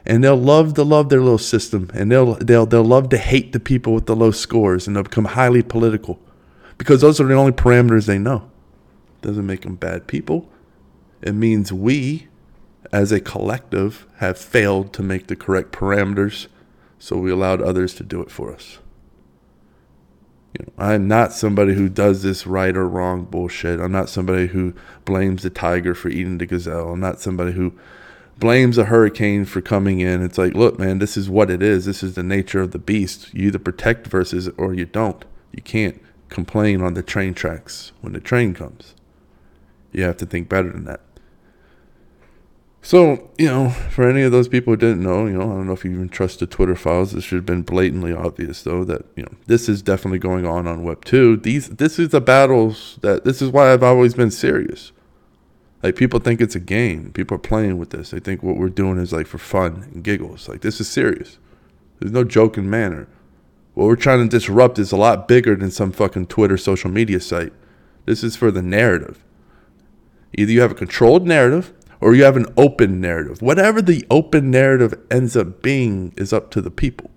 And 0.04 0.24
they'll 0.24 0.36
love 0.36 0.74
to 0.74 0.82
love 0.82 1.10
their 1.10 1.20
little 1.20 1.38
system. 1.38 1.92
And 1.94 2.10
they'll 2.10 2.34
they'll 2.34 2.66
they'll 2.66 2.82
love 2.82 3.08
to 3.10 3.18
hate 3.18 3.52
the 3.52 3.60
people 3.60 3.94
with 3.94 4.06
the 4.06 4.16
low 4.16 4.32
scores 4.32 4.88
and 4.88 4.96
they'll 4.96 5.04
become 5.04 5.26
highly 5.26 5.62
political. 5.62 6.18
Because 6.78 7.00
those 7.00 7.20
are 7.20 7.24
the 7.24 7.34
only 7.34 7.52
parameters 7.52 8.06
they 8.06 8.18
know. 8.18 8.50
Doesn't 9.22 9.46
make 9.46 9.62
them 9.62 9.76
bad 9.76 10.06
people. 10.06 10.50
It 11.22 11.32
means 11.32 11.72
we 11.72 12.28
as 12.94 13.10
a 13.10 13.20
collective, 13.20 14.06
have 14.18 14.38
failed 14.38 14.92
to 14.92 15.02
make 15.02 15.26
the 15.26 15.34
correct 15.34 15.72
parameters, 15.72 16.46
so 16.96 17.16
we 17.16 17.28
allowed 17.28 17.60
others 17.60 17.92
to 17.94 18.04
do 18.04 18.20
it 18.20 18.30
for 18.30 18.52
us. 18.54 18.78
You 20.56 20.64
know, 20.64 20.72
I'm 20.78 21.08
not 21.08 21.32
somebody 21.32 21.74
who 21.74 21.88
does 21.88 22.22
this 22.22 22.46
right 22.46 22.76
or 22.76 22.88
wrong 22.88 23.24
bullshit. 23.24 23.80
I'm 23.80 23.90
not 23.90 24.08
somebody 24.08 24.46
who 24.46 24.74
blames 25.04 25.42
the 25.42 25.50
tiger 25.50 25.92
for 25.94 26.08
eating 26.08 26.38
the 26.38 26.46
gazelle. 26.46 26.90
I'm 26.90 27.00
not 27.00 27.20
somebody 27.20 27.50
who 27.52 27.72
blames 28.38 28.78
a 28.78 28.84
hurricane 28.84 29.44
for 29.44 29.60
coming 29.60 29.98
in. 29.98 30.22
It's 30.22 30.38
like, 30.38 30.54
look, 30.54 30.78
man, 30.78 31.00
this 31.00 31.16
is 31.16 31.28
what 31.28 31.50
it 31.50 31.64
is. 31.64 31.86
This 31.86 32.04
is 32.04 32.14
the 32.14 32.22
nature 32.22 32.60
of 32.60 32.70
the 32.70 32.78
beast. 32.78 33.34
You 33.34 33.48
either 33.48 33.58
protect 33.58 34.06
versus 34.06 34.48
or 34.56 34.72
you 34.72 34.84
don't. 34.84 35.24
You 35.50 35.62
can't 35.62 36.00
complain 36.28 36.80
on 36.80 36.94
the 36.94 37.02
train 37.02 37.34
tracks 37.34 37.92
when 38.00 38.12
the 38.12 38.20
train 38.20 38.54
comes. 38.54 38.94
You 39.92 40.04
have 40.04 40.16
to 40.18 40.26
think 40.26 40.48
better 40.48 40.70
than 40.70 40.84
that. 40.84 41.00
So, 42.84 43.30
you 43.38 43.46
know, 43.46 43.70
for 43.70 44.06
any 44.06 44.20
of 44.22 44.30
those 44.30 44.46
people 44.46 44.74
who 44.74 44.76
didn't 44.76 45.02
know, 45.02 45.24
you 45.24 45.38
know, 45.38 45.44
I 45.44 45.54
don't 45.54 45.66
know 45.66 45.72
if 45.72 45.86
you 45.86 45.92
even 45.92 46.10
trust 46.10 46.40
the 46.40 46.46
Twitter 46.46 46.76
files. 46.76 47.12
This 47.12 47.24
should 47.24 47.36
have 47.36 47.46
been 47.46 47.62
blatantly 47.62 48.12
obvious, 48.12 48.62
though, 48.62 48.84
that, 48.84 49.06
you 49.16 49.22
know, 49.22 49.32
this 49.46 49.70
is 49.70 49.80
definitely 49.80 50.18
going 50.18 50.44
on 50.44 50.66
on 50.66 50.82
Web 50.82 51.02
2. 51.06 51.38
These, 51.38 51.70
this 51.70 51.98
is 51.98 52.10
the 52.10 52.20
battles 52.20 52.98
that, 53.00 53.24
this 53.24 53.40
is 53.40 53.48
why 53.48 53.72
I've 53.72 53.82
always 53.82 54.12
been 54.12 54.30
serious. 54.30 54.92
Like, 55.82 55.96
people 55.96 56.20
think 56.20 56.42
it's 56.42 56.54
a 56.54 56.60
game. 56.60 57.10
People 57.12 57.36
are 57.36 57.40
playing 57.40 57.78
with 57.78 57.88
this. 57.88 58.10
They 58.10 58.20
think 58.20 58.42
what 58.42 58.58
we're 58.58 58.68
doing 58.68 58.98
is, 58.98 59.14
like, 59.14 59.28
for 59.28 59.38
fun 59.38 59.88
and 59.94 60.04
giggles. 60.04 60.46
Like, 60.46 60.60
this 60.60 60.78
is 60.78 60.86
serious. 60.86 61.38
There's 62.00 62.12
no 62.12 62.22
joking 62.22 62.68
manner. 62.68 63.08
What 63.74 63.86
we're 63.86 63.96
trying 63.96 64.28
to 64.28 64.28
disrupt 64.28 64.78
is 64.78 64.92
a 64.92 64.96
lot 64.96 65.26
bigger 65.26 65.56
than 65.56 65.70
some 65.70 65.90
fucking 65.90 66.26
Twitter 66.26 66.56
social 66.56 66.90
media 66.90 67.20
site. 67.20 67.52
This 68.06 68.22
is 68.22 68.36
for 68.36 68.50
the 68.50 68.62
narrative. 68.62 69.22
Either 70.32 70.52
you 70.52 70.60
have 70.60 70.70
a 70.70 70.76
controlled 70.76 71.26
narrative 71.26 71.72
or 72.00 72.14
you 72.14 72.24
have 72.24 72.36
an 72.36 72.46
open 72.56 73.00
narrative. 73.00 73.42
Whatever 73.42 73.82
the 73.82 74.06
open 74.10 74.50
narrative 74.50 74.94
ends 75.10 75.36
up 75.36 75.62
being 75.62 76.12
is 76.16 76.32
up 76.32 76.50
to 76.52 76.60
the 76.60 76.70
people. 76.70 77.10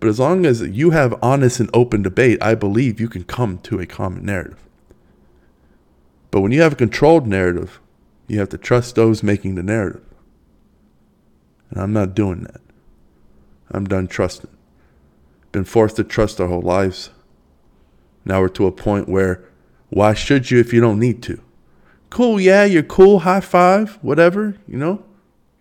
But 0.00 0.08
as 0.08 0.18
long 0.18 0.46
as 0.46 0.62
you 0.62 0.90
have 0.90 1.14
honest 1.22 1.60
and 1.60 1.70
open 1.74 2.02
debate, 2.02 2.42
I 2.42 2.54
believe 2.54 3.00
you 3.00 3.08
can 3.08 3.24
come 3.24 3.58
to 3.58 3.78
a 3.78 3.86
common 3.86 4.24
narrative. 4.24 4.64
But 6.30 6.40
when 6.40 6.52
you 6.52 6.62
have 6.62 6.72
a 6.72 6.76
controlled 6.76 7.26
narrative, 7.26 7.80
you 8.26 8.38
have 8.38 8.48
to 8.50 8.58
trust 8.58 8.94
those 8.94 9.22
making 9.22 9.56
the 9.56 9.62
narrative. 9.62 10.04
And 11.70 11.80
I'm 11.80 11.92
not 11.92 12.14
doing 12.14 12.42
that. 12.44 12.60
I'm 13.70 13.84
done 13.84 14.08
trusting. 14.08 14.50
Been 15.52 15.64
forced 15.64 15.96
to 15.96 16.04
trust 16.04 16.40
our 16.40 16.48
whole 16.48 16.62
lives. 16.62 17.10
Now 18.24 18.40
we're 18.40 18.48
to 18.50 18.66
a 18.66 18.72
point 18.72 19.08
where 19.08 19.44
why 19.88 20.14
should 20.14 20.50
you 20.50 20.60
if 20.60 20.72
you 20.72 20.80
don't 20.80 21.00
need 21.00 21.22
to? 21.24 21.42
cool, 22.10 22.40
yeah, 22.40 22.64
you're 22.64 22.82
cool, 22.82 23.20
high 23.20 23.40
five, 23.40 23.98
whatever, 24.02 24.56
you 24.68 24.76
know. 24.76 25.04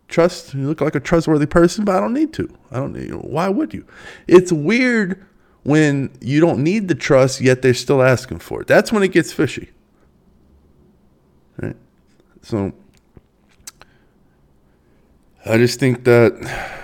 Trust, 0.08 0.56
you 0.56 0.68
look 0.68 0.82
like 0.82 0.96
a 0.96 1.00
trustworthy 1.00 1.46
person, 1.46 1.86
but 1.86 1.96
I 1.96 2.00
don't 2.00 2.14
need 2.14 2.34
to. 2.34 2.50
I 2.72 2.78
don't 2.78 2.94
need, 2.94 3.14
why 3.14 3.48
would 3.48 3.74
you? 3.74 3.86
It's 4.28 4.52
weird 4.52 5.24
when 5.64 6.12
you 6.20 6.40
don't 6.40 6.64
need 6.64 6.88
the 6.88 6.96
trust, 6.96 7.42
yet 7.42 7.62
they're 7.62 7.76
still 7.76 8.02
asking 8.02 8.40
for 8.40 8.62
it. 8.62 8.68
That's 8.68 8.92
when 8.92 9.04
it 9.04 9.10
gets 9.10 9.32
fishy. 9.32 9.70
Right? 11.62 11.76
So, 12.42 12.74
I 15.46 15.58
just 15.58 15.80
think 15.80 16.06
that 16.06 16.79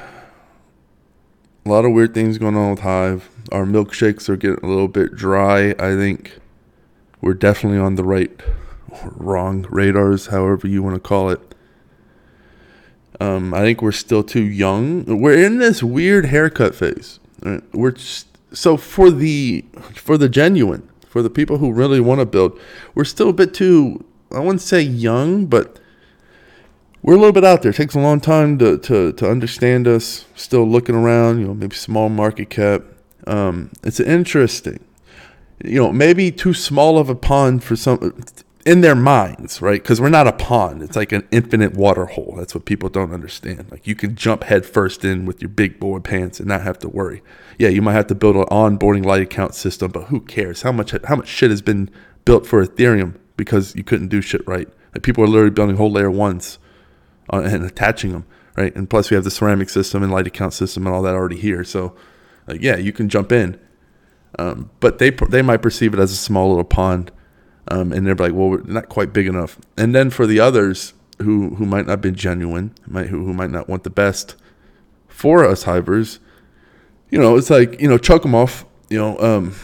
a 1.65 1.69
lot 1.69 1.85
of 1.85 1.91
weird 1.91 2.13
things 2.13 2.37
going 2.37 2.55
on 2.55 2.71
with 2.71 2.81
Hive. 2.81 3.29
Our 3.51 3.65
milkshakes 3.65 4.29
are 4.29 4.37
getting 4.37 4.63
a 4.63 4.67
little 4.67 4.87
bit 4.87 5.15
dry. 5.15 5.71
I 5.71 5.95
think 5.95 6.39
we're 7.21 7.33
definitely 7.33 7.79
on 7.79 7.95
the 7.95 8.03
right 8.03 8.31
wrong 9.03 9.65
radars, 9.69 10.27
however 10.27 10.67
you 10.67 10.83
want 10.83 10.95
to 10.95 10.99
call 10.99 11.29
it. 11.29 11.55
Um, 13.19 13.53
I 13.53 13.61
think 13.61 13.81
we're 13.81 13.91
still 13.91 14.23
too 14.23 14.43
young. 14.43 15.05
We're 15.21 15.43
in 15.43 15.57
this 15.57 15.81
weird 15.81 16.27
haircut 16.27 16.75
phase. 16.75 17.19
Right? 17.41 17.63
We're 17.73 17.91
just, 17.91 18.27
so 18.51 18.77
for 18.77 19.09
the 19.09 19.65
for 19.93 20.17
the 20.17 20.29
genuine, 20.29 20.87
for 21.07 21.21
the 21.21 21.29
people 21.29 21.57
who 21.57 21.71
really 21.71 21.99
want 21.99 22.19
to 22.19 22.25
build, 22.25 22.59
we're 22.93 23.05
still 23.05 23.29
a 23.29 23.33
bit 23.33 23.53
too 23.53 24.05
I 24.31 24.39
wouldn't 24.39 24.61
say 24.61 24.81
young, 24.81 25.45
but 25.45 25.79
we're 27.05 27.13
a 27.13 27.17
little 27.17 27.31
bit 27.31 27.43
out 27.43 27.61
there. 27.61 27.69
It 27.69 27.75
takes 27.75 27.93
a 27.93 27.99
long 27.99 28.19
time 28.19 28.57
to, 28.57 28.79
to, 28.79 29.11
to 29.13 29.29
understand 29.29 29.87
us. 29.87 30.25
Still 30.33 30.67
looking 30.67 30.95
around, 30.95 31.39
you 31.39 31.45
know, 31.45 31.53
maybe 31.53 31.75
small 31.75 32.09
market 32.09 32.49
cap. 32.49 32.81
Um, 33.27 33.69
it's 33.83 33.99
interesting. 33.99 34.83
You 35.63 35.83
know, 35.83 35.93
maybe 35.93 36.31
too 36.31 36.55
small 36.55 36.97
of 36.97 37.07
a 37.07 37.13
pond 37.13 37.63
for 37.63 37.75
some 37.75 38.23
in 38.65 38.81
their 38.81 38.95
minds, 38.95 39.61
right? 39.61 39.83
Because 39.83 40.01
we're 40.01 40.09
not 40.09 40.25
a 40.25 40.31
pond. 40.31 40.81
It's 40.81 40.95
like 40.95 41.11
an 41.11 41.27
infinite 41.29 41.75
water 41.75 42.07
hole. 42.07 42.33
That's 42.37 42.55
what 42.55 42.65
people 42.65 42.89
don't 42.89 43.13
understand. 43.13 43.67
Like 43.69 43.85
you 43.85 43.93
can 43.93 44.15
jump 44.15 44.43
head 44.43 44.65
first 44.65 45.05
in 45.05 45.27
with 45.27 45.43
your 45.43 45.49
big 45.49 45.79
boy 45.79 45.99
pants 45.99 46.39
and 46.39 46.49
not 46.49 46.63
have 46.63 46.79
to 46.79 46.89
worry. 46.89 47.21
Yeah, 47.59 47.69
you 47.69 47.83
might 47.83 47.93
have 47.93 48.07
to 48.07 48.15
build 48.15 48.35
an 48.35 48.45
onboarding 48.45 49.05
light 49.05 49.21
account 49.21 49.53
system, 49.53 49.91
but 49.91 50.05
who 50.05 50.21
cares? 50.21 50.63
How 50.63 50.71
much 50.71 50.95
how 51.03 51.17
much 51.17 51.27
shit 51.27 51.51
has 51.51 51.61
been 51.61 51.91
built 52.25 52.47
for 52.47 52.65
Ethereum 52.65 53.19
because 53.37 53.75
you 53.75 53.83
couldn't 53.83 54.07
do 54.07 54.21
shit 54.21 54.41
right? 54.47 54.67
Like 54.95 55.03
people 55.03 55.23
are 55.23 55.27
literally 55.27 55.51
building 55.51 55.77
whole 55.77 55.91
layer 55.91 56.09
ones 56.09 56.57
and 57.31 57.63
attaching 57.63 58.11
them, 58.11 58.25
right? 58.55 58.75
And 58.75 58.89
plus 58.89 59.09
we 59.09 59.15
have 59.15 59.23
the 59.23 59.31
ceramic 59.31 59.69
system 59.69 60.03
and 60.03 60.11
light 60.11 60.27
account 60.27 60.53
system 60.53 60.85
and 60.85 60.95
all 60.95 61.01
that 61.03 61.15
already 61.15 61.39
here. 61.39 61.63
So, 61.63 61.95
like, 62.47 62.61
yeah, 62.61 62.77
you 62.77 62.93
can 62.93 63.09
jump 63.09 63.31
in, 63.31 63.59
um, 64.37 64.69
but 64.79 64.99
they 64.99 65.09
they 65.09 65.41
might 65.41 65.61
perceive 65.61 65.93
it 65.93 65.99
as 65.99 66.11
a 66.11 66.17
small 66.17 66.49
little 66.49 66.63
pond 66.63 67.11
um, 67.67 67.91
and 67.91 68.05
they're 68.05 68.15
like, 68.15 68.33
well, 68.33 68.49
we're 68.49 68.61
not 68.61 68.89
quite 68.89 69.13
big 69.13 69.27
enough. 69.27 69.59
And 69.77 69.95
then 69.95 70.09
for 70.09 70.27
the 70.27 70.39
others 70.39 70.93
who 71.19 71.55
who 71.55 71.65
might 71.65 71.87
not 71.87 72.01
be 72.01 72.11
genuine, 72.11 72.73
might 72.85 73.07
who, 73.07 73.25
who 73.25 73.33
might 73.33 73.49
not 73.49 73.67
want 73.67 73.83
the 73.83 73.89
best 73.89 74.35
for 75.07 75.45
us 75.45 75.63
hivers, 75.63 76.19
you 77.09 77.17
know, 77.17 77.37
it's 77.37 77.49
like 77.49 77.79
you 77.79 77.87
know, 77.87 77.97
chuck 77.97 78.21
them 78.21 78.35
off. 78.35 78.65
You 78.89 78.99
know, 78.99 79.19
um, 79.19 79.55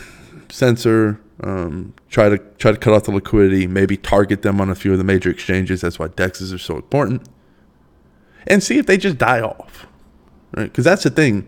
censor. 0.50 1.20
Um, 1.44 1.96
try 2.10 2.30
to 2.30 2.38
try 2.38 2.72
to 2.72 2.78
cut 2.78 2.94
off 2.94 3.04
the 3.04 3.12
liquidity. 3.12 3.66
Maybe 3.68 3.98
target 3.98 4.42
them 4.42 4.62
on 4.62 4.70
a 4.70 4.76
few 4.76 4.92
of 4.92 4.98
the 4.98 5.04
major 5.04 5.30
exchanges. 5.30 5.82
That's 5.82 5.98
why 5.98 6.08
dexes 6.08 6.54
are 6.54 6.60
so 6.60 6.76
important. 6.76 7.28
And 8.48 8.64
see 8.64 8.78
if 8.78 8.86
they 8.86 8.98
just 8.98 9.18
die 9.18 9.42
off, 9.42 9.86
right? 10.56 10.64
Because 10.64 10.84
that's 10.84 11.04
the 11.04 11.10
thing 11.10 11.48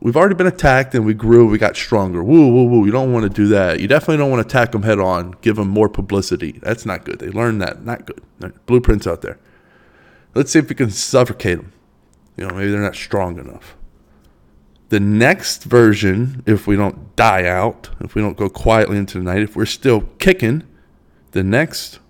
we've 0.00 0.16
already 0.16 0.34
been 0.34 0.46
attacked 0.46 0.94
and 0.94 1.04
we 1.04 1.14
grew, 1.14 1.46
we 1.46 1.58
got 1.58 1.76
stronger. 1.76 2.22
Woo, 2.24 2.52
woo, 2.52 2.64
woo. 2.64 2.86
You 2.86 2.92
don't 2.92 3.12
want 3.12 3.24
to 3.24 3.28
do 3.28 3.48
that. 3.48 3.80
You 3.80 3.88
definitely 3.88 4.16
don't 4.16 4.30
want 4.30 4.42
to 4.42 4.48
attack 4.48 4.72
them 4.72 4.82
head 4.82 4.98
on, 4.98 5.32
give 5.42 5.56
them 5.56 5.68
more 5.68 5.88
publicity. 5.88 6.58
That's 6.62 6.86
not 6.86 7.04
good. 7.04 7.18
They 7.18 7.28
learned 7.28 7.60
that. 7.62 7.84
Not 7.84 8.06
good. 8.06 8.20
Right. 8.40 8.66
Blueprints 8.66 9.06
out 9.06 9.22
there. 9.22 9.38
Let's 10.34 10.50
see 10.50 10.58
if 10.58 10.68
we 10.68 10.74
can 10.74 10.90
suffocate 10.90 11.58
them. 11.58 11.72
You 12.36 12.46
know, 12.46 12.54
maybe 12.54 12.70
they're 12.70 12.80
not 12.80 12.96
strong 12.96 13.38
enough. 13.38 13.76
The 14.88 15.00
next 15.00 15.64
version, 15.64 16.42
if 16.46 16.66
we 16.66 16.76
don't 16.76 17.14
die 17.14 17.46
out, 17.46 17.90
if 18.00 18.14
we 18.14 18.22
don't 18.22 18.36
go 18.36 18.48
quietly 18.48 18.96
into 18.96 19.18
the 19.18 19.24
night, 19.24 19.42
if 19.42 19.54
we're 19.54 19.66
still 19.66 20.02
kicking, 20.18 20.64
the 21.32 21.44
next 21.44 22.00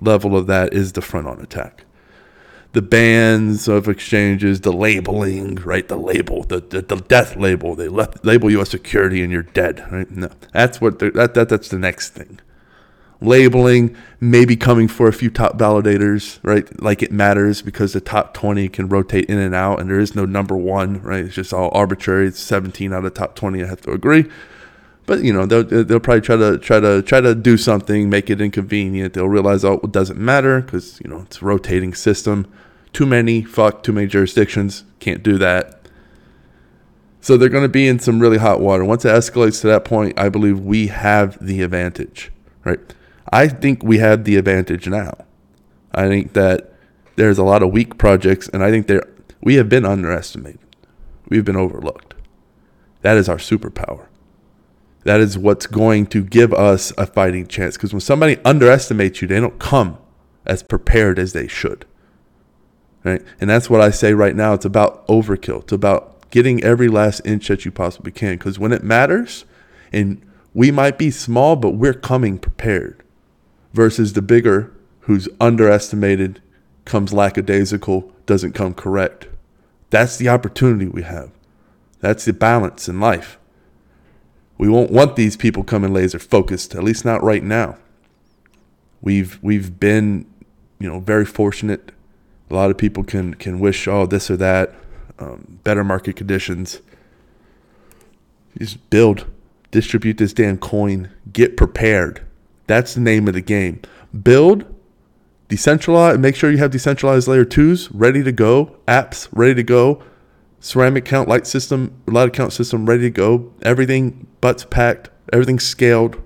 level 0.00 0.36
of 0.36 0.46
that 0.46 0.72
is 0.72 0.92
the 0.92 1.02
front 1.02 1.28
on 1.28 1.40
attack 1.40 1.85
the 2.76 2.82
bans 2.82 3.68
of 3.68 3.88
exchanges, 3.88 4.60
the 4.60 4.70
labeling, 4.70 5.54
right? 5.54 5.88
The 5.88 5.96
label, 5.96 6.42
the, 6.42 6.60
the, 6.60 6.82
the 6.82 6.96
death 6.96 7.34
label. 7.34 7.74
They 7.74 7.88
left, 7.88 8.22
label 8.22 8.50
you 8.50 8.60
as 8.60 8.68
security 8.68 9.22
and 9.22 9.32
you're 9.32 9.44
dead, 9.44 9.90
right? 9.90 10.10
No, 10.10 10.28
that's 10.52 10.78
what 10.78 10.98
that, 10.98 11.32
that 11.32 11.48
that's 11.48 11.70
the 11.70 11.78
next 11.78 12.10
thing. 12.10 12.38
Labeling, 13.22 13.96
maybe 14.20 14.56
coming 14.56 14.88
for 14.88 15.08
a 15.08 15.12
few 15.14 15.30
top 15.30 15.56
validators, 15.56 16.38
right? 16.42 16.68
Like 16.78 17.02
it 17.02 17.10
matters 17.10 17.62
because 17.62 17.94
the 17.94 18.00
top 18.02 18.34
20 18.34 18.68
can 18.68 18.90
rotate 18.90 19.24
in 19.30 19.38
and 19.38 19.54
out 19.54 19.80
and 19.80 19.88
there 19.88 19.98
is 19.98 20.14
no 20.14 20.26
number 20.26 20.54
one, 20.54 21.00
right? 21.00 21.24
It's 21.24 21.34
just 21.34 21.54
all 21.54 21.70
arbitrary. 21.72 22.26
It's 22.26 22.40
17 22.40 22.92
out 22.92 23.06
of 23.06 23.14
top 23.14 23.36
20. 23.36 23.64
I 23.64 23.66
have 23.68 23.80
to 23.82 23.92
agree. 23.92 24.30
But 25.06 25.22
you 25.22 25.32
know 25.32 25.46
they'll 25.46 25.64
they'll 25.64 26.00
probably 26.00 26.20
try 26.20 26.36
to 26.36 26.58
try 26.58 26.78
to 26.80 27.00
try 27.00 27.22
to 27.22 27.34
do 27.34 27.56
something, 27.56 28.10
make 28.10 28.28
it 28.28 28.42
inconvenient. 28.42 29.14
They'll 29.14 29.30
realize 29.30 29.64
oh 29.64 29.80
it 29.82 29.92
doesn't 29.92 30.18
matter 30.18 30.60
because 30.60 31.00
you 31.02 31.08
know 31.08 31.20
it's 31.20 31.40
a 31.40 31.44
rotating 31.46 31.94
system 31.94 32.52
too 32.96 33.04
many, 33.04 33.42
fuck, 33.42 33.82
too 33.82 33.92
many 33.92 34.06
jurisdictions, 34.06 34.82
can't 35.00 35.22
do 35.22 35.36
that. 35.36 35.86
So 37.20 37.36
they're 37.36 37.50
going 37.50 37.62
to 37.62 37.68
be 37.68 37.86
in 37.86 37.98
some 37.98 38.20
really 38.20 38.38
hot 38.38 38.58
water. 38.58 38.86
Once 38.86 39.04
it 39.04 39.08
escalates 39.08 39.60
to 39.60 39.66
that 39.66 39.84
point, 39.84 40.18
I 40.18 40.30
believe 40.30 40.60
we 40.60 40.86
have 40.86 41.36
the 41.44 41.60
advantage, 41.60 42.32
right? 42.64 42.80
I 43.30 43.48
think 43.48 43.82
we 43.82 43.98
have 43.98 44.24
the 44.24 44.36
advantage 44.36 44.88
now. 44.88 45.12
I 45.92 46.08
think 46.08 46.32
that 46.32 46.72
there's 47.16 47.36
a 47.36 47.44
lot 47.44 47.62
of 47.62 47.70
weak 47.70 47.98
projects, 47.98 48.48
and 48.48 48.64
I 48.64 48.70
think 48.70 48.86
there 48.86 49.06
we 49.42 49.56
have 49.56 49.68
been 49.68 49.84
underestimated. 49.84 50.60
We've 51.28 51.44
been 51.44 51.54
overlooked. 51.54 52.14
That 53.02 53.18
is 53.18 53.28
our 53.28 53.36
superpower. 53.36 54.06
That 55.04 55.20
is 55.20 55.36
what's 55.36 55.66
going 55.66 56.06
to 56.06 56.24
give 56.24 56.54
us 56.54 56.94
a 56.96 57.06
fighting 57.06 57.46
chance. 57.46 57.76
Because 57.76 57.92
when 57.92 58.00
somebody 58.00 58.38
underestimates 58.42 59.20
you, 59.20 59.28
they 59.28 59.38
don't 59.38 59.58
come 59.58 59.98
as 60.46 60.62
prepared 60.62 61.18
as 61.18 61.34
they 61.34 61.46
should 61.46 61.84
right? 63.06 63.22
And 63.40 63.48
that's 63.48 63.70
what 63.70 63.80
I 63.80 63.90
say 63.90 64.12
right 64.14 64.34
now. 64.34 64.52
It's 64.54 64.64
about 64.64 65.06
overkill. 65.06 65.62
It's 65.62 65.72
about 65.72 66.28
getting 66.30 66.62
every 66.64 66.88
last 66.88 67.20
inch 67.24 67.46
that 67.48 67.64
you 67.64 67.70
possibly 67.70 68.10
can. 68.10 68.36
Because 68.36 68.58
when 68.58 68.72
it 68.72 68.82
matters, 68.82 69.44
and 69.92 70.20
we 70.52 70.72
might 70.72 70.98
be 70.98 71.10
small, 71.12 71.54
but 71.54 71.70
we're 71.70 71.94
coming 71.94 72.36
prepared, 72.38 73.02
versus 73.72 74.14
the 74.14 74.22
bigger 74.22 74.72
who's 75.00 75.28
underestimated, 75.40 76.42
comes 76.84 77.12
lackadaisical, 77.12 78.12
doesn't 78.26 78.52
come 78.52 78.74
correct. 78.74 79.28
That's 79.90 80.16
the 80.16 80.28
opportunity 80.28 80.86
we 80.88 81.02
have. 81.02 81.30
That's 82.00 82.24
the 82.24 82.32
balance 82.32 82.88
in 82.88 82.98
life. 82.98 83.38
We 84.58 84.68
won't 84.68 84.90
want 84.90 85.14
these 85.14 85.36
people 85.36 85.62
coming 85.62 85.92
laser 85.92 86.18
focused, 86.18 86.74
at 86.74 86.82
least 86.82 87.04
not 87.04 87.22
right 87.22 87.42
now. 87.42 87.76
We've 89.00 89.38
we've 89.42 89.78
been, 89.78 90.26
you 90.80 90.88
know, 90.88 90.98
very 90.98 91.26
fortunate 91.26 91.92
a 92.50 92.54
lot 92.54 92.70
of 92.70 92.78
people 92.78 93.04
can 93.04 93.34
can 93.34 93.58
wish 93.58 93.88
oh 93.88 94.06
this 94.06 94.30
or 94.30 94.36
that, 94.36 94.74
um, 95.18 95.58
better 95.64 95.84
market 95.84 96.16
conditions. 96.16 96.80
just 98.58 98.88
build, 98.90 99.26
distribute 99.70 100.18
this 100.18 100.32
damn 100.32 100.58
coin, 100.58 101.10
get 101.32 101.56
prepared. 101.56 102.22
That's 102.66 102.94
the 102.94 103.00
name 103.00 103.28
of 103.28 103.34
the 103.34 103.40
game. 103.40 103.80
Build, 104.22 104.64
decentralize, 105.48 106.18
make 106.18 106.36
sure 106.36 106.50
you 106.50 106.58
have 106.58 106.70
decentralized 106.70 107.28
layer 107.28 107.44
twos 107.44 107.90
ready 107.92 108.22
to 108.22 108.32
go, 108.32 108.76
apps 108.88 109.28
ready 109.32 109.54
to 109.54 109.62
go, 109.62 110.02
ceramic 110.60 111.04
count 111.04 111.28
light 111.28 111.46
system, 111.46 111.94
light 112.06 112.28
account 112.28 112.52
system 112.52 112.86
ready 112.86 113.02
to 113.02 113.10
go, 113.10 113.52
everything 113.62 114.26
butts 114.40 114.64
packed, 114.64 115.10
everything 115.32 115.58
scaled, 115.58 116.20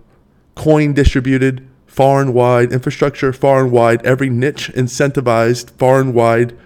coin 0.55 0.93
distributed, 0.93 1.69
far 1.91 2.23
and 2.23 2.33
wide, 2.33 2.73
infrastructure 2.73 3.33
far 3.33 3.65
and 3.65 3.73
wide, 3.73 4.05
every 4.07 4.31
niche 4.31 4.71
incentivized 4.75 5.71
far 5.73 6.01
and 6.01 6.15
wide. 6.15 6.57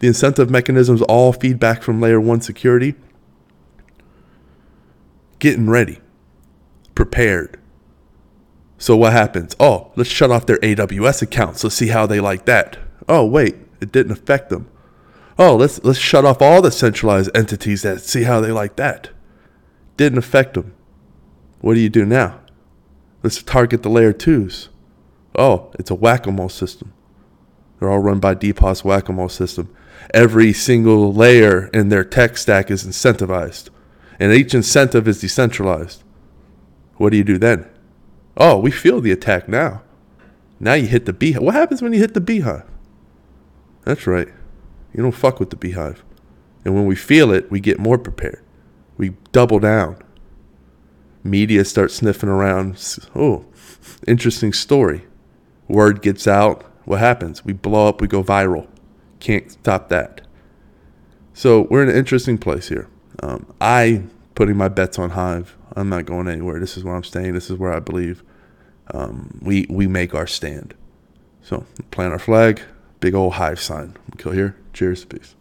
The 0.00 0.08
incentive 0.08 0.50
mechanisms 0.50 1.00
all 1.02 1.32
feedback 1.32 1.82
from 1.82 2.00
layer 2.00 2.20
one 2.20 2.40
security. 2.40 2.96
Getting 5.38 5.70
ready, 5.70 6.00
prepared. 6.96 7.58
So 8.76 8.96
what 8.96 9.12
happens? 9.12 9.54
Oh, 9.60 9.92
let's 9.94 10.10
shut 10.10 10.32
off 10.32 10.46
their 10.46 10.58
AWS 10.58 11.22
accounts. 11.22 11.62
Let's 11.62 11.76
see 11.76 11.88
how 11.88 12.06
they 12.06 12.18
like 12.18 12.44
that. 12.46 12.76
Oh, 13.08 13.24
wait, 13.24 13.54
it 13.80 13.92
didn't 13.92 14.12
affect 14.12 14.50
them. 14.50 14.68
Oh, 15.38 15.54
let's 15.54 15.82
let's 15.84 15.98
shut 15.98 16.24
off 16.24 16.42
all 16.42 16.62
the 16.62 16.72
centralized 16.72 17.30
entities 17.34 17.82
that 17.82 18.00
see 18.00 18.24
how 18.24 18.40
they 18.40 18.50
like 18.52 18.76
that. 18.76 19.10
Didn't 19.96 20.18
affect 20.18 20.54
them. 20.54 20.74
What 21.60 21.74
do 21.74 21.80
you 21.80 21.88
do 21.88 22.04
now? 22.04 22.40
Let's 23.24 23.42
target 23.42 23.82
the 23.82 23.88
layer 23.88 24.12
twos. 24.12 24.68
Oh, 25.34 25.72
it's 25.78 25.90
a 25.90 25.94
whack 25.94 26.26
a 26.26 26.30
mole 26.30 26.50
system. 26.50 26.92
They're 27.78 27.90
all 27.90 27.98
run 27.98 28.20
by 28.20 28.34
DPoS 28.34 28.84
whack 28.84 29.08
a 29.08 29.12
mole 29.12 29.30
system. 29.30 29.74
Every 30.12 30.52
single 30.52 31.10
layer 31.10 31.68
in 31.68 31.88
their 31.88 32.04
tech 32.04 32.36
stack 32.36 32.70
is 32.70 32.84
incentivized, 32.84 33.70
and 34.20 34.30
each 34.30 34.52
incentive 34.52 35.08
is 35.08 35.22
decentralized. 35.22 36.04
What 36.98 37.12
do 37.12 37.16
you 37.16 37.24
do 37.24 37.38
then? 37.38 37.66
Oh, 38.36 38.58
we 38.58 38.70
feel 38.70 39.00
the 39.00 39.12
attack 39.12 39.48
now. 39.48 39.80
Now 40.60 40.74
you 40.74 40.86
hit 40.86 41.06
the 41.06 41.14
beehive. 41.14 41.42
What 41.42 41.54
happens 41.54 41.80
when 41.80 41.94
you 41.94 42.00
hit 42.00 42.12
the 42.12 42.20
beehive? 42.20 42.68
That's 43.86 44.06
right. 44.06 44.28
You 44.92 45.02
don't 45.02 45.12
fuck 45.12 45.40
with 45.40 45.48
the 45.48 45.56
beehive. 45.56 46.04
And 46.62 46.74
when 46.74 46.84
we 46.84 46.94
feel 46.94 47.32
it, 47.32 47.50
we 47.50 47.58
get 47.58 47.78
more 47.78 47.96
prepared. 47.96 48.44
We 48.98 49.14
double 49.32 49.60
down 49.60 50.03
media 51.24 51.64
starts 51.64 51.94
sniffing 51.94 52.28
around. 52.28 52.76
Oh, 53.14 53.46
interesting 54.06 54.52
story. 54.52 55.04
Word 55.66 56.02
gets 56.02 56.28
out. 56.28 56.62
What 56.84 57.00
happens? 57.00 57.44
We 57.44 57.54
blow 57.54 57.88
up, 57.88 58.00
we 58.00 58.06
go 58.06 58.22
viral. 58.22 58.68
Can't 59.18 59.50
stop 59.50 59.88
that. 59.88 60.20
So 61.32 61.62
we're 61.70 61.82
in 61.82 61.88
an 61.88 61.96
interesting 61.96 62.38
place 62.38 62.68
here. 62.68 62.88
Um, 63.22 63.52
I 63.60 64.04
putting 64.34 64.56
my 64.56 64.68
bets 64.68 64.98
on 64.98 65.10
Hive. 65.10 65.56
I'm 65.74 65.88
not 65.88 66.04
going 66.04 66.28
anywhere. 66.28 66.60
This 66.60 66.76
is 66.76 66.84
where 66.84 66.94
I'm 66.94 67.04
staying. 67.04 67.32
This 67.32 67.50
is 67.50 67.58
where 67.58 67.72
I 67.72 67.80
believe 67.80 68.22
um, 68.92 69.40
we 69.42 69.66
we 69.70 69.86
make 69.86 70.14
our 70.14 70.26
stand. 70.26 70.74
So 71.42 71.66
plant 71.90 72.12
our 72.12 72.18
flag, 72.18 72.60
big 73.00 73.14
old 73.14 73.34
Hive 73.34 73.60
sign. 73.60 73.96
Kill 74.18 74.32
here. 74.32 74.56
Cheers. 74.72 75.04
Peace. 75.04 75.34